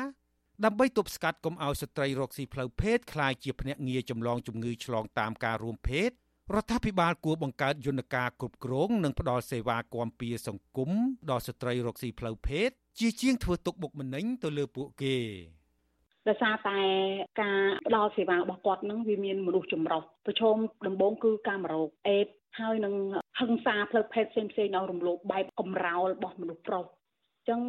[0.65, 6.11] ដើម្បីទប់ស្កាត់កុំឲ្យស្ត្រីរកស៊ីផ្លូវភេទក្លាយជាភ្នាក់ងារចម្លងជំងឺឆ្លងតាមការរួមភេទ
[6.55, 10.91] រដ្ឋាភិបាលគួរបង្កើតយន្តការគ្រប់គ្រងនិងផ្តល់សេវាគាំពារសង្គម
[11.31, 12.69] ដល់ស្ត្រីរកស៊ីផ្លូវភេទ
[12.99, 15.17] ជាជាងធ្វើទុកបុកម្នេញទៅលើពួកគេ
[16.29, 16.79] ដោយសារតែ
[17.41, 20.57] ការផ្ដល់សេវារបស់គាត់នឹងវាមានមនុស្សចម្រុះប្រឈម
[20.87, 22.27] ដំបូងគឺការរោគអេដ
[22.61, 22.95] ហើយនឹង
[23.41, 26.85] ហិង្សាផ្លូវភេទផ្សេងៗនៅរំលោភបែបកំរោលរបស់មនុស្សប្រុស
[27.49, 27.61] ចឹង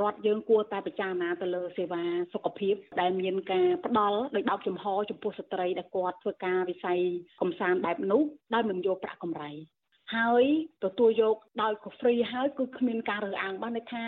[0.00, 2.02] រដ្ឋយើងគួរតែពិចារណាទៅលើសេវា
[2.32, 7.00] សុខភាព ដែលមានការផ្ដល់ដោយបើកចំហចំពោះស្ត្រីដែលគាត់ធ្វើការវិស័យ
[7.40, 8.22] កំសាន្តបែបនោះ
[8.54, 9.50] ដោយមិនយកប្រាក់កម្រៃ
[10.16, 10.44] ហើយ
[10.84, 14.04] ទទួលយកដោយក៏ free ហើយគឺគ្មានការរើសអើងបានន័យថា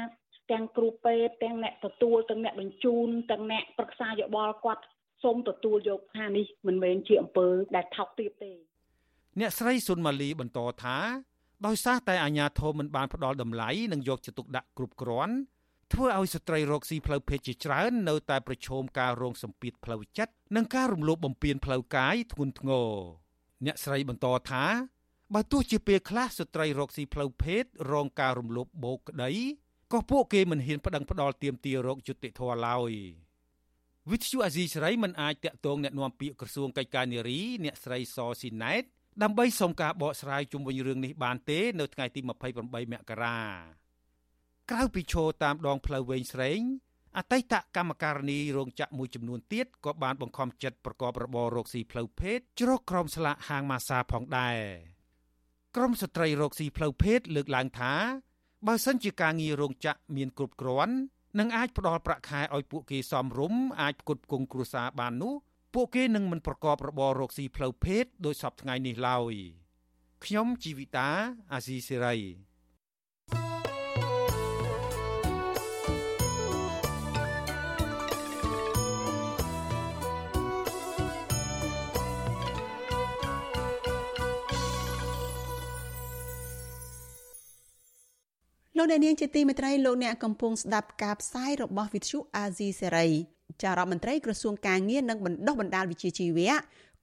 [0.51, 4.82] ទាំងគ្រូពេទ្យទាំងអ្នកទទួលទាំងអ្នកបញ្ជូនទាំងអ្នកប្រឹក្សាយោបល់គាត់
[5.22, 7.46] សូមទទួលយកថានេះមិនមែនជាអំពើ
[7.76, 8.53] ដែលថោកទាបទេ
[9.40, 10.96] អ្នកស្រីសុនម៉ាលីបន្តថា
[11.65, 15.36] ដោយសារតែអាញាធមមិនបានផ្ដល់តម្លៃនិងយកចិត្តទុកដាក់គ្រប់គ្រាន់
[15.93, 22.89] ធ្វើឲ្យស្ត្រីរកស៊ីផ្លូវភេទជាច្រើននៅតែប្រឈមការរងសម្ពាធផ្លូវចិត្តនិងការរំលោភបំពានផ្លូវកាយធ្ងន់ធ្ងរ
[23.65, 24.65] អ្នកស្រីបន្តថា
[25.34, 29.32] បើទោះជាពេលខ្លះស្ត្រីរកស៊ីផ្លូវភេទរងការរំលោភបោកក្តី
[29.93, 32.91] ក៏ពួកគេមិនហ៊ានប្តឹងផ្ដាល់ទាមទាររកយុត្តិធម៌ឡើយ
[34.11, 38.84] វិទ្យុអាស៊ីសេរីមិនអាចតាក់ទងแนะនាំពាក្យក្រសួងកិច្ចការនារីអ្នកស្រីសស៊ីណែត
[39.22, 43.38] ដើម្បីសុំការបកស្រាយជុំវិញរឿងនេះបានទេ នៅថ្ងៃទី28មករា
[44.70, 46.60] ក្រៅពីឈរតាមដងផ្លូវវែងស្រេង
[47.16, 54.58] អតីតកម្មការនីរោងចក្រមួយចំនួនទៀតក៏បានបង្ខំចិត្តប្រកបរបររកស៊ីផ្លូវភេទជ្រកក្រោមស្លាកហាងម៉ាសាផងដែរ
[55.76, 57.94] ក្រមស្ត្រីរកស៊ីផ្លូវភេទលើកឡើងថា
[58.66, 60.94] បើសិនជាការងាររោងចក្រមានគ្រប់គ្រាន់
[61.38, 65.34] និងអាចផ្ដល់ប្រាក់ខែឲ្យពួកគេសមរម្យអាចផ្គត់ផ្គង់គ្រួសារបាននោះ
[65.74, 69.34] ពួកគេនឹងមិនប្រកបរបររកស៊ីផ្លូវភេទដោយសពថ្ងៃនេះឡើយ
[70.24, 71.08] ខ្ញុំជីវិតា
[71.52, 72.16] អាស៊ីសេរី
[88.76, 93.08] លោកអ្នកនាងជាទីមេត្រីលោកអ្នកកំពុងស្ដាប់ការផ្សាយរបស់វិទ្យុអាស៊ីសេរី
[93.62, 96.52] ចារដ្ឋមន្ត្រីក្រសួងការងារនិងបណ្ដុះបណ្ដាលវិជ្ជាជីវៈ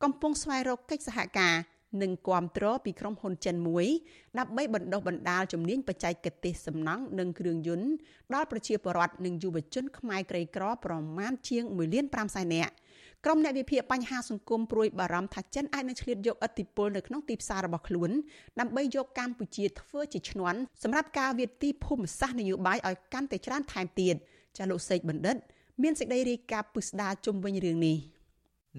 [0.03, 1.55] កំពុងស្វែងរកកិច្ចសហការ
[2.01, 3.85] និងគាំទ្រពីក្រុមហ៊ុនចិនមួយ
[4.39, 7.89] ដើម្បីបណ្ដុះបណ្ដាលជំនាញបច្ចេកទេសសំណង់និងគ្រឿងយន្ត
[8.33, 12.73] ដល់ប្រជាពលរដ្ឋនិងយុវជនខ្មែរក្រីក្រប្រមាណជាង1លាន5សែននាក់
[13.25, 18.11] ក្រុមអ្នកវិភាគបញ្ហាសង្គមព្រួយបារម្ភថាចិនអាចនឹងឆ្លៀតយកឥទ្ធិពលនៅក្នុងទីផ្សាររបស់ខ្លួន
[18.59, 24.15] ដើម្បីយកកម្ពុជាធ្វើជាឈ្នន់សម្រាប់ការវាទីភូមិសាស្ត្រនយោបាយឲ្យកាន់តែច្រើនថែមទៀត
[24.57, 25.37] ចាលោកសេកបណ្ឌិត
[25.83, 27.97] មានសេចក្តីរាយការណ៍ពិស្ដារជុំវិញរឿងនេះ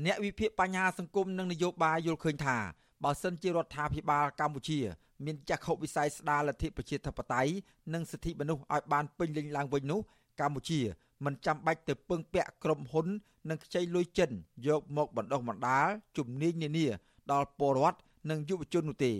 [0.04, 2.56] អ្នកវិភាគបញ្ហាសង្គមនិងនយោបាយយល់ឃើញថា
[3.04, 4.78] បើសិនជារដ្ឋាភិបាលកម្ពុជា
[5.24, 7.52] មានចក្ខុវិស័យស្ដារលទ្ធិប្រជាធិបតេយ្យ
[7.94, 10.00] និងសិទ្ធិមនុស្សឲ្យបានពេញលេញឡើងវិញនោះ
[10.40, 10.80] កម្ពុជា
[11.24, 13.06] មិនចាំបាច់ទៅពឹងពាក់ក្រុមហ៊ុន
[13.50, 14.30] និងខ្ចីលុយចិន
[14.68, 16.86] យកមកបណ្ដុះបណ្ដាលជំនាញនានា
[17.32, 17.98] ដល់ពលរដ្ឋ
[18.30, 19.12] និងយុវជននោះទេ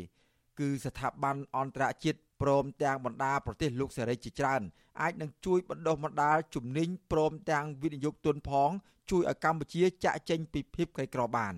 [0.59, 4.63] គឺស្ថាប័នអន្តរជាតិ ព្រមទាំងបណ្ដាប្រទេសលោកសេរីជាច្រើន
[5.01, 8.71] អាចនឹងជួយបណ្ដុះបណ្ដាលជំនាញព្រមទាំងវិនិយោគទុនផង
[9.11, 11.55] ជួយឲ្យកម្ពុជាចាក់ចេញពីភាពក្រីក្របាន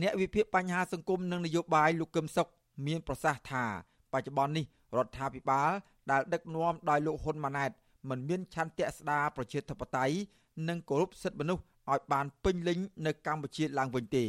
[0.00, 2.48] អ្នកវិភាគបញ្ហាសង្គមនិងនយោបាយលោកកឹមសុខ
[2.86, 3.64] មានប្រសាសន៍ថា
[4.12, 4.64] បច្ចុប្បន្ននេះ
[4.96, 5.70] រដ្ឋាភិបាល
[6.10, 7.70] ដែលដឹកនាំដោយលោកហ៊ុនម៉ាណែត
[8.10, 10.14] មិនមានឆន្ទៈស្ដារប្រជាធិបតេយ្យ
[10.68, 14.24] និងគោរពសិទ្ធិមនុស្សឲ្យបានពេញលេញនៅកម្ពុជាឡើងវិញទេ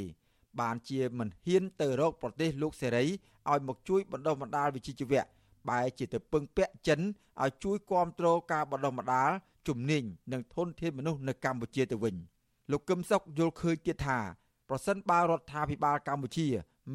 [0.62, 3.06] បានជាមិនហ៊ានទៅរកប្រទេសលោកសេរី
[3.52, 5.24] ឲ្យមកជួយបណ្ដុះបណ្ដាលវិជ្ជាជីវៈ
[5.70, 7.00] បែរជាទៅពឹងពាក់ចិន
[7.44, 9.32] ឲ្យជួយគ្រប់គ្រងការបណ្ដុះបណ្ដាល
[9.68, 12.16] ជំនាញនិងធនធានមនុស្សនៅកម្ពុជាទៅវិញ
[12.72, 14.20] លោកកឹមសុខយល់ឃើញទៀតថា
[14.70, 16.48] ប្រសិនបើរដ្ឋាភិបាលកម្ពុជា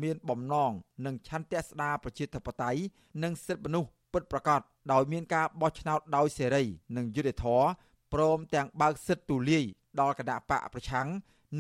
[0.03, 0.73] មានបំណង
[1.07, 2.81] និងឆន្ទៈស្ដារប្រជាធិបតេយ្យ
[3.23, 4.61] និងសិទ្ធិមនុស្សពិតប្រាកដ
[4.93, 6.65] ដោយមានការបោះឆ្នោតដោយសេរី
[6.97, 7.67] និងយុត្តិធម៌
[8.15, 9.65] ព្រមទាំងបើកសិទ្ធិទូលាយ
[10.01, 11.09] ដល់គណៈបកប្រឆាំង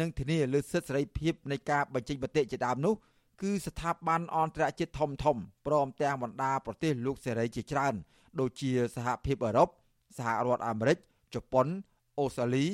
[0.00, 2.94] និងធានាលើសិទ្ធិសេរីភាពនៃការបញ្ចេញមតិជាដើមនោះ
[3.42, 5.36] គឺស្ថាប័នអន្តរជាតិធំធំ
[5.66, 7.94] ព្រមទាំងបណ្ដាប្រទេសលោកសេរីជាច្រើន
[8.40, 9.68] ដូចជាសហភាពអឺរ៉ុប
[10.18, 10.98] សហរដ្ឋអាមេរិក
[11.34, 11.66] ជប៉ុន
[12.18, 12.64] អូស្ត្រាលី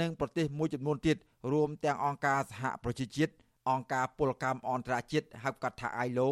[0.00, 1.16] និងប្រទេសមួយចំនួនទៀត
[1.52, 3.32] រួមទាំងអង្គការសហប្រជាជាតិ
[3.70, 6.28] អង្គការពលកម្មអន្តរជាតិហៅកាត់ថា ILO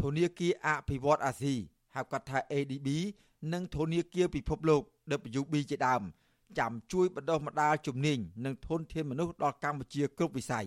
[0.00, 1.54] ធនាគារអភិវឌ្ឍអាស៊ី
[1.94, 2.88] ហៅកាត់ថា ADB
[3.52, 4.82] និងធនាគារពិភពលោក
[5.40, 6.02] WB ជាដើម
[6.58, 10.66] ចាំជួយបណ្ដុះបណ្ដាលជំនាញនិងធនធានមនុស្សដល់កម្ពុជាគ្រប់វិស័យ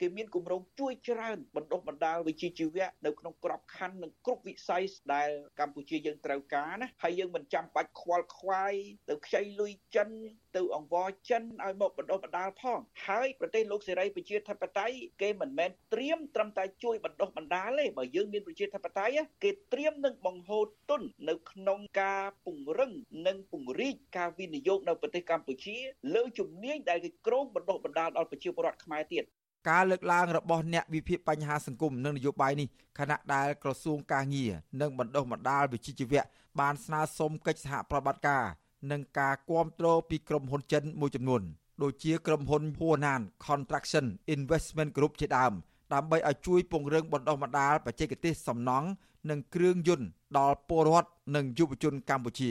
[0.00, 4.82] គេមានគម្រោងជួយច្រើនបណ្ដុះបណ្ដាលវិជ្ជាជីវៈនៅក្នុងក្របខ័ណ្ឌនិងគ្រប់វិស័យ
[5.14, 5.30] ដែល
[5.60, 8.74] កម្ពុជាយើងត្រូវការណាហើយយើងមិនចាំបាច់ខ្វល់ខ្វាយ
[9.08, 10.08] ទៅខ្ចីលុយចិន
[10.56, 22.92] ទៅអង្វរចិនឲ្យមកបណ្ដុះបណ្ដាលផងហើយប្រទេសលោកសេរីប្រជាធិបតេយ្យគេមិនមែនត្រៀមត្រឹមតែជួយបណ្ដុះបណ្ដាលទេបើយើងមានប្រជាធិបតេយ្យគេត្រៀមនឹងបង្ហូរទុននៅក្នុងការពង្រឹង
[23.26, 25.76] និងពង្រីកការវិនិយោគនៅប្រទេសកម្ពុជា
[26.14, 29.24] លើជំនាញដែលគេគ្រោងបណ្ដុះបណ្ដាលដល់ប្រជាពលរដ្ឋខ្មែរទៀត
[29.68, 36.22] ការលើកឡើងរបស់អ្នកវិភាគបញ្ហាសង្គមនិងនយោបាយនេះខណៈដែលក្រសួងការងារនិងបណ្ដុះបណ្ដាលវិជ្ជាជីវៈ
[36.60, 38.44] បានស្នើសុំកិច្ចសហប្រតិបត្តិការ
[38.90, 41.42] និងការគ្រប់គ្រងពីក្រុមហ៊ុនចិនមួយចំនួន
[41.82, 44.06] ដូចជាក្រុមហ៊ុន Huanan Construction
[44.36, 45.52] Investment Group ជាដើម
[45.94, 48.88] ដើម្បីឲ្យជួយពង្រឹងបណ្ដុះបណ្ដាលបច្ចេកទេសសំណង់
[49.30, 50.06] និងគ្រឿងយន្ត
[50.38, 52.50] ដល់ពលរដ្ឋនិងយុវជនកម្ពុជា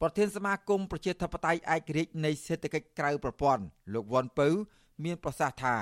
[0.00, 4.48] ប្រធានសមាគមប្រជាធិបតេយ្យឯករាជ្យនៃសេដ្ឋកិច្ចក្រៅប្រព័ន្ធលោកវ៉ាន់ពៅ
[5.04, 5.76] មានប្រសាសន៍ថា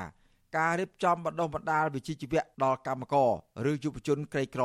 [0.57, 3.31] ការរៀបចំបណ្ដុះបណ្ដាលវិជ្ជាជីវៈដល់កម្មករ
[3.71, 4.65] ឬយុវជនក្រីក្រ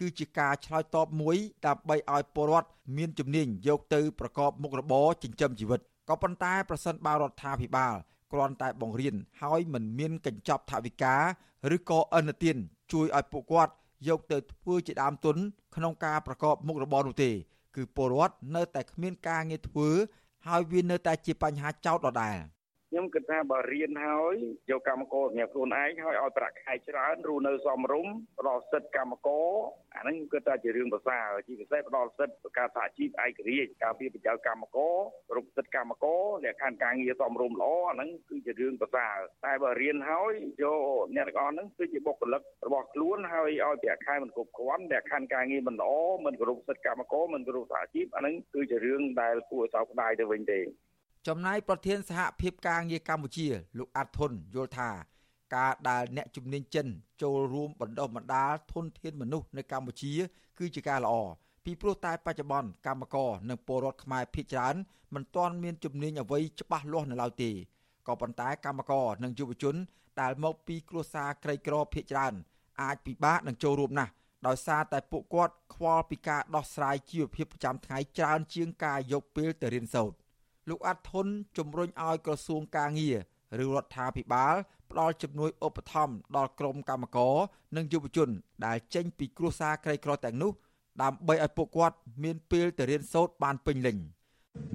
[0.00, 7.94] គឺជាការឆ្លើយតបមួយដើម្បីឲ្យពលរដ្ឋមានជំនាញយកទៅប្រកបមុខរបរចិញ្ចឹមជីវិតក៏ប៉ុន្តែប្រសិនបើរដ្ឋាភិបាល
[8.32, 11.16] គ្រាន់តែបង្រៀនហើយមិនមានកញ្ចប់ថវិកា
[11.76, 12.56] ឬក៏អនុទាន
[12.92, 13.72] ជួយឲ្យពួកគាត់
[14.08, 15.36] យកទៅធ្វើជាដើមទុន
[15.76, 17.30] ក្នុងការប្រកបមុខរបរនោះទេ
[17.76, 19.88] គឺពលរដ្ឋនៅតែគ្មានការងារធ្វើ
[20.46, 22.36] ហើយវានៅតែជាបញ្ហាចោទដដែល
[22.92, 24.34] ខ្ញុំគិតថាបើរៀនហើយ
[24.70, 29.50] យកកម្មករសម្រាប់ខ្លួនឯងហើយឲ្យប្រាក់ខែច្រើនរស់នៅសមរម្យផ្ដល់សិទ្ធិកម្មករ
[29.96, 34.96] អាហ្នឹងគិតថាជារឿងប្រសើរជាពិសេសផ្ដល់សិទ្ធិការសហជីពឯករាជ្យការពារប្រជាកម្មករ
[35.36, 40.32] រូបសិទ្ធិកម្មករលក្ខខណ្ឌការងារសមរម្យល្អអាហ្នឹងគឺជារឿងប្រសើរតែបើរៀនហើយ
[40.62, 40.80] យក
[41.16, 45.92] អ្នកទាំងអស់ហ្នឹងគឺជាបុគ្គលិករបស់ខ្លួនហើយឲ្យប្រាក់ខែមិនគ្រប់គ្រាន់លក្ខខណ្ឌការងារមិនល្អ
[46.24, 50.60] មិនគោរពសិទ្ធិកម្មករមិនគោរពសហជីពអាហ្នឹងគឺជារឿងដែលគួរឲ្យសោកស្ដាយទៅវិញទេ
[51.28, 53.46] ចំណែកប្រធានសហភាពការងារកម្ពុជា
[53.78, 54.90] លោកអាត់ធុនយល់ថា
[55.56, 56.86] ការដែលអ្នកជំនាញចិន
[57.22, 60.12] ចូលរួមបណ្ដុះបណ្ដាលធនធានមនុស្សនៅកម្ពុជា
[60.58, 61.14] គឺជាការល្អ
[61.64, 64.74] ពីព្រោះតែបច្ចុប្បន្នកម្មករនិងពលរដ្ឋខ្មែរភាគច្រើន
[65.14, 67.50] មិនទាន់មានជំនាញអ្វីច្បាស់លាស់នៅឡើយទេ
[68.06, 69.76] ក៏ប៉ុន្តែកម្មករនិងយុវជន
[70.20, 72.34] ដែលមកពីគ្រួសារក្រីក្រភាគច្រើន
[72.82, 74.12] អាចពិបាកនឹងចូលរួមណាស់
[74.46, 80.19] ដោយសារតែពួកគាត់ខ្វល់ពីការដោះស្រាយជីវភាពប្រចាំថ្ងៃច្រើនជាងការយកពេលទៅរៀនសូត្រ
[80.70, 81.26] លោកអាត់ធុន
[81.58, 83.16] ជំរុញឲ្យក្រសួងការងារ
[83.64, 84.54] ឬរដ្ឋាភិបាល
[84.90, 87.34] ផ្ដល់ជំនួយឧបត្ថម្ភដល់ក្រុមកម្មករ
[87.76, 88.28] និងយុវជន
[88.66, 90.52] ដែលចេញពីគ្រួសារក្រីក្រទាំងនោះ
[91.02, 93.98] ដើម្បីឲ្យពួកគាត់មានពេលទៅរៀនសូត្របានពេញលេញ។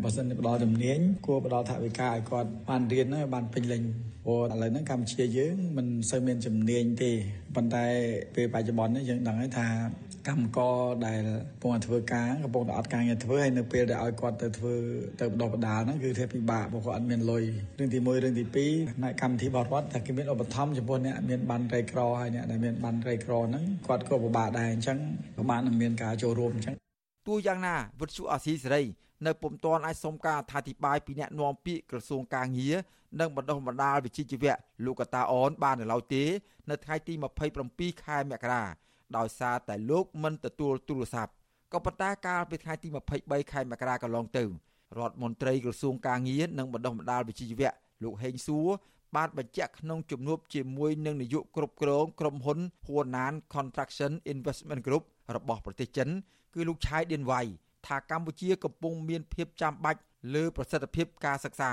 [0.03, 3.81] បើសិនជាផ្ដល់ជំនាញគួរផ្ដល់ថវិកាឲ្យគាត់បានរៀនហើយបានពេញលេញ
[4.25, 7.11] ព្រោះឥឡូវហ្នឹងកម្ពុជាយើងមិនសូវមានជំនាញទេ
[7.55, 7.85] ប៉ុន្តែ
[8.35, 9.67] ពេលបច្ចុប្បន្ននេះយើងដឹងហើយថា
[10.27, 11.21] កម្មករដែល
[11.51, 14.73] កំពុងធ្វើការកំពុងតែអត់ការងារធ្វើហើយនៅពេលដែលឲ្យគាត់ទៅធ្វើ
[15.21, 17.43] ទៅបដោះបដាលហ្នឹងគឺថាពិបាកព្រោះគាត់អត់មានលុយ
[17.77, 24.97] រឿងទី1រឿងទី2ផ្នែកកម្មវិធីបរិវត្តតែគេមានឧបត្ថម្ភចំពោះអ្នកមានបានក្រីក្រហើយអ្នកដែលមានបានក្រីក្រហ្នឹងគាត់ក៏ពិបាកដែរអញ្ចឹង
[25.37, 26.75] ក៏បាននឹងមានការចូលរួមអញ្ចឹង
[27.27, 28.83] ទោះយ៉ាងណាវិទ្យុអាស៊ីសេរី
[29.25, 32.75] នៅពុំទាន់អាចសុំការអធិប្បាយពីអ្នកនាំពាក្យក្រសួងកាងារ
[33.19, 34.55] និងបណ្ដុះបណ្ដាលវិជ្ជាជីវៈ
[34.85, 36.23] លោកកតាអនបាននៅឡើយទេ
[36.69, 37.13] នៅថ្ងៃទី
[37.61, 38.63] 27ខែមករា
[39.17, 41.33] ដោយសារតែលោកមិនទទួលទូរស័ព្ទ
[41.73, 42.87] ក៏ប៉ុន្តែកាលពីថ្ងៃទី
[43.19, 44.43] 23ខែមករាកន្លងទៅ
[44.97, 47.71] រដ្ឋមន្ត្រីក្រសួងកាងារនិងបណ្ដុះបណ្ដាលវិជ្ជាជីវៈ
[48.03, 48.67] លោកហេងសួរ
[49.15, 55.03] បានបញ្ជាក់ក្នុងជំនួបជាមួយនឹងនាយកគ្រប់គ្រងក្រុមហ៊ុន Huanan Construction Investment Group
[55.35, 56.09] របស់ប្រទេសចិន
[56.53, 57.41] គឺលោកឆៃឌៀនវ៉ៃ
[57.87, 60.01] ថាកម្ពុជាកំពុងមានភាពចាំបាច់
[60.33, 61.71] លើប្រសិទ្ធភាពការសិក្សា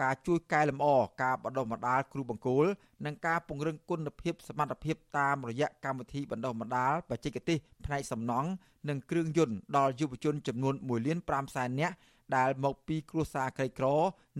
[0.00, 0.86] ការជួយកែលម្អ
[1.22, 2.64] ការបណ្ដុះបណ្ដាលគ្រូបង្គោល
[3.04, 8.48] និងការពង្រឹងគុណភាពសមត្ថភាពតាមរយៈកម្មវិធីបណ្ដុះបណ្ដាលបច្ចេកទេសផ្នែកសំណង់
[8.88, 11.94] និងគ្រឿងយន្តដល់យុវជនចំនួន1លាន5សែននាក់
[12.36, 13.86] ដែលមកពីគ្រួសារក្រីក្រ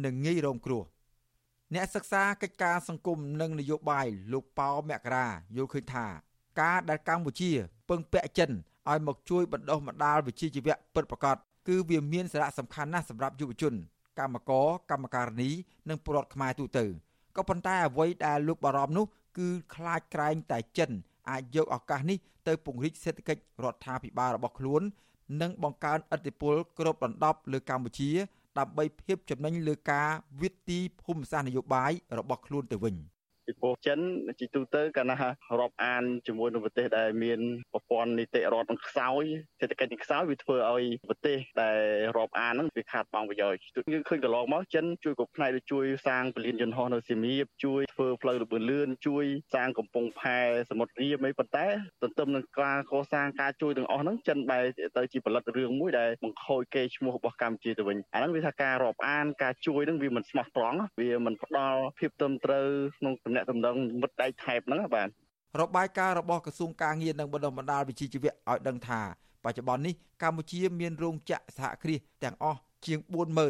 [0.05, 0.85] និងងាយរងគ្រោះ
[1.75, 5.27] អ្នកសិក្សាកិច្ចការសង្គមនិងនយោបាយលោកប៉ៅមករា
[5.57, 6.07] យល់ឃើញថា
[6.61, 7.51] ការដែលកម្ពុជា
[7.89, 8.51] ពឹងពាក់ចិន
[8.91, 11.37] ឲ្យមកជួយបណ្ដុះបណ្ដាលវិជ្ជាជីវៈពិតប្រាកដ
[11.69, 13.75] គឺវាមានសារៈសំខាន់ណាស់សម្រាប់យុវជន
[14.19, 15.51] កម្មករកម្មការិនី
[15.89, 16.85] និងពលរដ្ឋខ្មែរទូទៅ
[17.37, 19.07] ក៏ប៉ុន្តែអ្វីដែលលោកបារម្ភនោះ
[19.39, 20.91] គឺខ្លាចក្រែងតែចិន
[21.31, 24.83] អាចយកឱកាសនេះទៅពង្រីកសេដ្ឋកិច្ចរដ្ឋាភិបាលរបស់ខ្លួន
[25.41, 28.11] និងបង្កើនឥទ្ធិពលគ្របដណ្ដប់លើកម្ពុជា
[28.59, 30.09] ដើម្បីភាពចំណេញលើការ
[30.41, 32.97] វិទីភូមិសាស្ត្រនយោបាយរបស់ខ្លួនទៅវិញ។
[33.47, 33.99] ពីព្រោះចិន
[34.41, 35.17] ជាទូទៅកាលណា
[35.61, 37.41] រាប់អានជាមួយនឹងប្រទេសដែលមាន
[37.73, 39.25] ប្រព័ន្ធនីតិរដ្ឋនឹងខ្សោយ
[39.61, 41.81] សេដ្ឋកិច្ចនឹងខ្សោយវាធ្វើឲ្យប្រទេសដែល
[42.17, 43.61] រាប់អានហ្នឹងវាខាតបង់ប្រយោជន៍
[43.93, 49.25] យើងឃើញកន្លងមកចិនជួយគ្រប់ផ្នែកដូចជួយសាងពលានយន្តហោះនៅសៀមរាបជួយធ្វើផ្លូវលបឿនលឿនជួយ
[49.55, 50.39] សាងកំពង់ផែ
[50.71, 51.67] សមុទ្ររៀមអីប៉ុន្តែ
[52.03, 54.65] ទន្ទឹមនឹងការកសាងការជួយទាំងអស់ហ្នឹងចិនបែរ
[54.97, 62.69] ទៅជាផលិតរឿងមួយដែលបង្ខូចកេរ្តិ៍ឈ្មោះរបស់កម្ពុជាទៅវិញអាហ្នឹងវាថាការរាប់អានការជួយហ្នឹងវាមិនស្មោះត្រង់វាមិនផ្ដល់ភាពត្រឹមត្រូវ
[62.99, 65.09] ក្នុងទំនាក់ទំនងមិត្តដៃថែបហ្នឹងបាទ
[65.61, 69.01] របាយការណ៍របស់ក្រសួងការងារនិងបណ្ដុះបណ្ដាលវិជ្ជាជីវៈឲ្យដឹងថា
[69.45, 72.99] បច្ចុប្បន្ននេះកម្ពុជាមានរោងចក្រសហគ្រាសទាំងអស់ជាង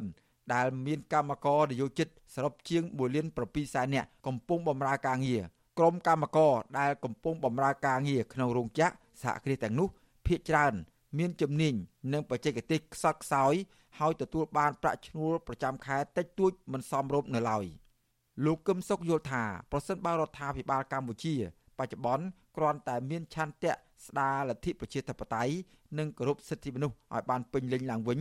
[0.03, 5.43] 40000ដែលមានកម្មករនិយោជិតសរុបជាង1លាន7សែននាក់កំពុងបម្រើការងារ
[5.79, 9.89] ក្រុមកម្មករដែលកំពុងបម្រើការងារក្នុងរោងចក្រសហគ្រាសទាំងនោះ
[10.27, 10.75] ភាគច្រើន
[11.19, 11.75] មានជំនាញ
[12.13, 13.55] និងបច្ចេកទេសខ្សត់ខ្សោយ
[13.99, 17.65] ហើយទទួលបានប្រាក់ឈ្នួលប្រចាំខែតិចតួចមិនសមរម្យនៅឡើយ។
[18.43, 21.35] លោកកឹមសុខយល់ថាប្រសិនបើរដ្ឋាភិបាលកម្ពុជា
[21.79, 22.25] បច្ចុប្បន្ន
[22.57, 23.73] គ្រាន់តែមានឆន្ទៈ
[24.07, 25.55] ស្ដារលទ្ធិប្រជាធិបតេយ្យ
[25.99, 28.19] និងគោរពសិទ្ធិមនុស្សឲ្យបានពេញលេញឡើងវិញ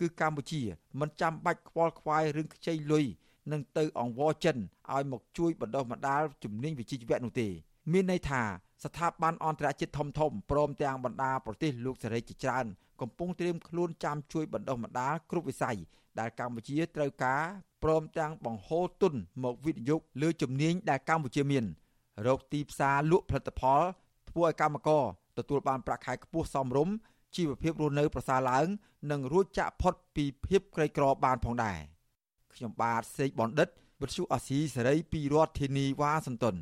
[0.00, 0.62] គឺកម្ពុជា
[1.00, 3.04] មិនចាំបាច់ខ្វល់ខ្វាយរឿងខ្ចីលុយ
[3.52, 4.56] នឹងទៅអង្វរចិន
[4.92, 7.48] ឲ្យមកជួយបណ្ដុះបណ្ដាលជំនាញវិជ្ជាជីវៈនោះទេ
[7.92, 8.42] មានន័យថា
[8.84, 12.66] ស្ថាប័នអន្តរជាតិធំធំព្រមទាំងបណ្ដាប្រទេសលោកសេរីជាច្រើន
[13.00, 15.76] កំពុងត្រៀមខ្លួនចាំជួយបណ្ដុះបណ្ដាលគ្រប់វិស័យ
[16.18, 17.42] ដែលកម្ពុជាត្រូវការ
[17.82, 19.14] ព្រមទាំងបង្ហូរទុន
[19.44, 21.64] មកវិនិយោគលើជំនាញដែលកម្ពុជាមាន
[22.26, 23.82] រកទីផ្សារលក់ផលិតផល
[24.30, 25.04] ធ្វើឲ្យកម្មករ
[25.38, 26.94] ទទួលបានប្រាក់ខែខ្ពស់សមរម្យ
[27.36, 28.66] ជីវភាពរស់នៅប្រសើរឡើង
[29.10, 31.78] និងរួចចាក់ផុតពីភាពក្រីក្របានផងដែរ
[32.54, 33.68] ខ្ញុំបាទសេកបណ្ឌិត
[34.00, 36.56] វិទ្យុអាស៊ីសេរីពីរដ្ឋធានីវ៉ាស៊ីនតោន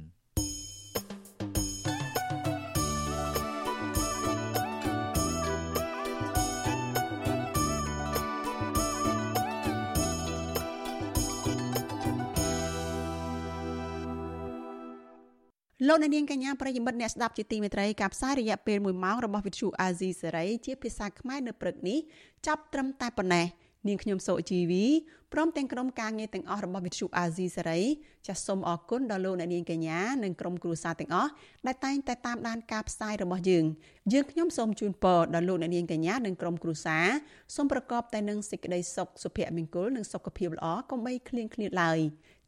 [15.89, 21.99] លោកអ្នកនាងកញ្ញាប្រិយមិត្តអ្នកស្ដាប់ជាទីមេត្រីការផ្សាយរយៈពេល1ម៉ោងរបស់វិទ្យុអាស៊ីសេរីជាភាសាខ្មែរនៅព្រឹកនេះ
[22.47, 23.47] ចាប់ត្រឹមតែប៉ុណ្ណេះ
[23.89, 24.85] នាងខ្ញុំសូជីវី
[25.33, 27.81] ព្រមទាំងក្រុមការងារទាំងអស់របស់វិទ្យុអាស៊ីសេរី
[28.27, 31.31] ចាសសូមអរគុណដល់លោកអ្នកនាងកញ្ញានិងក្រុមគ្រួសារទាំងអស់
[31.67, 33.65] ដែលតែងតែតាមដានការផ្សាយរបស់យើង
[34.13, 37.07] យើងខ្ញុំសូមជូនពរដល់លោកអ្នកនាងកញ្ញានិងក្រុមគ្រួសារ
[37.55, 41.99] សូមប្រកបតែនឹងសេចក្តីសុខសុភមង្គលនិងសុខភាពល្អកុំបីឃ្លៀងឃ្លាតឡើយ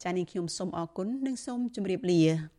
[0.02, 2.55] ចា៎នាងខ្ញុំសូមអរគុណនិងសូមជម្រាបលា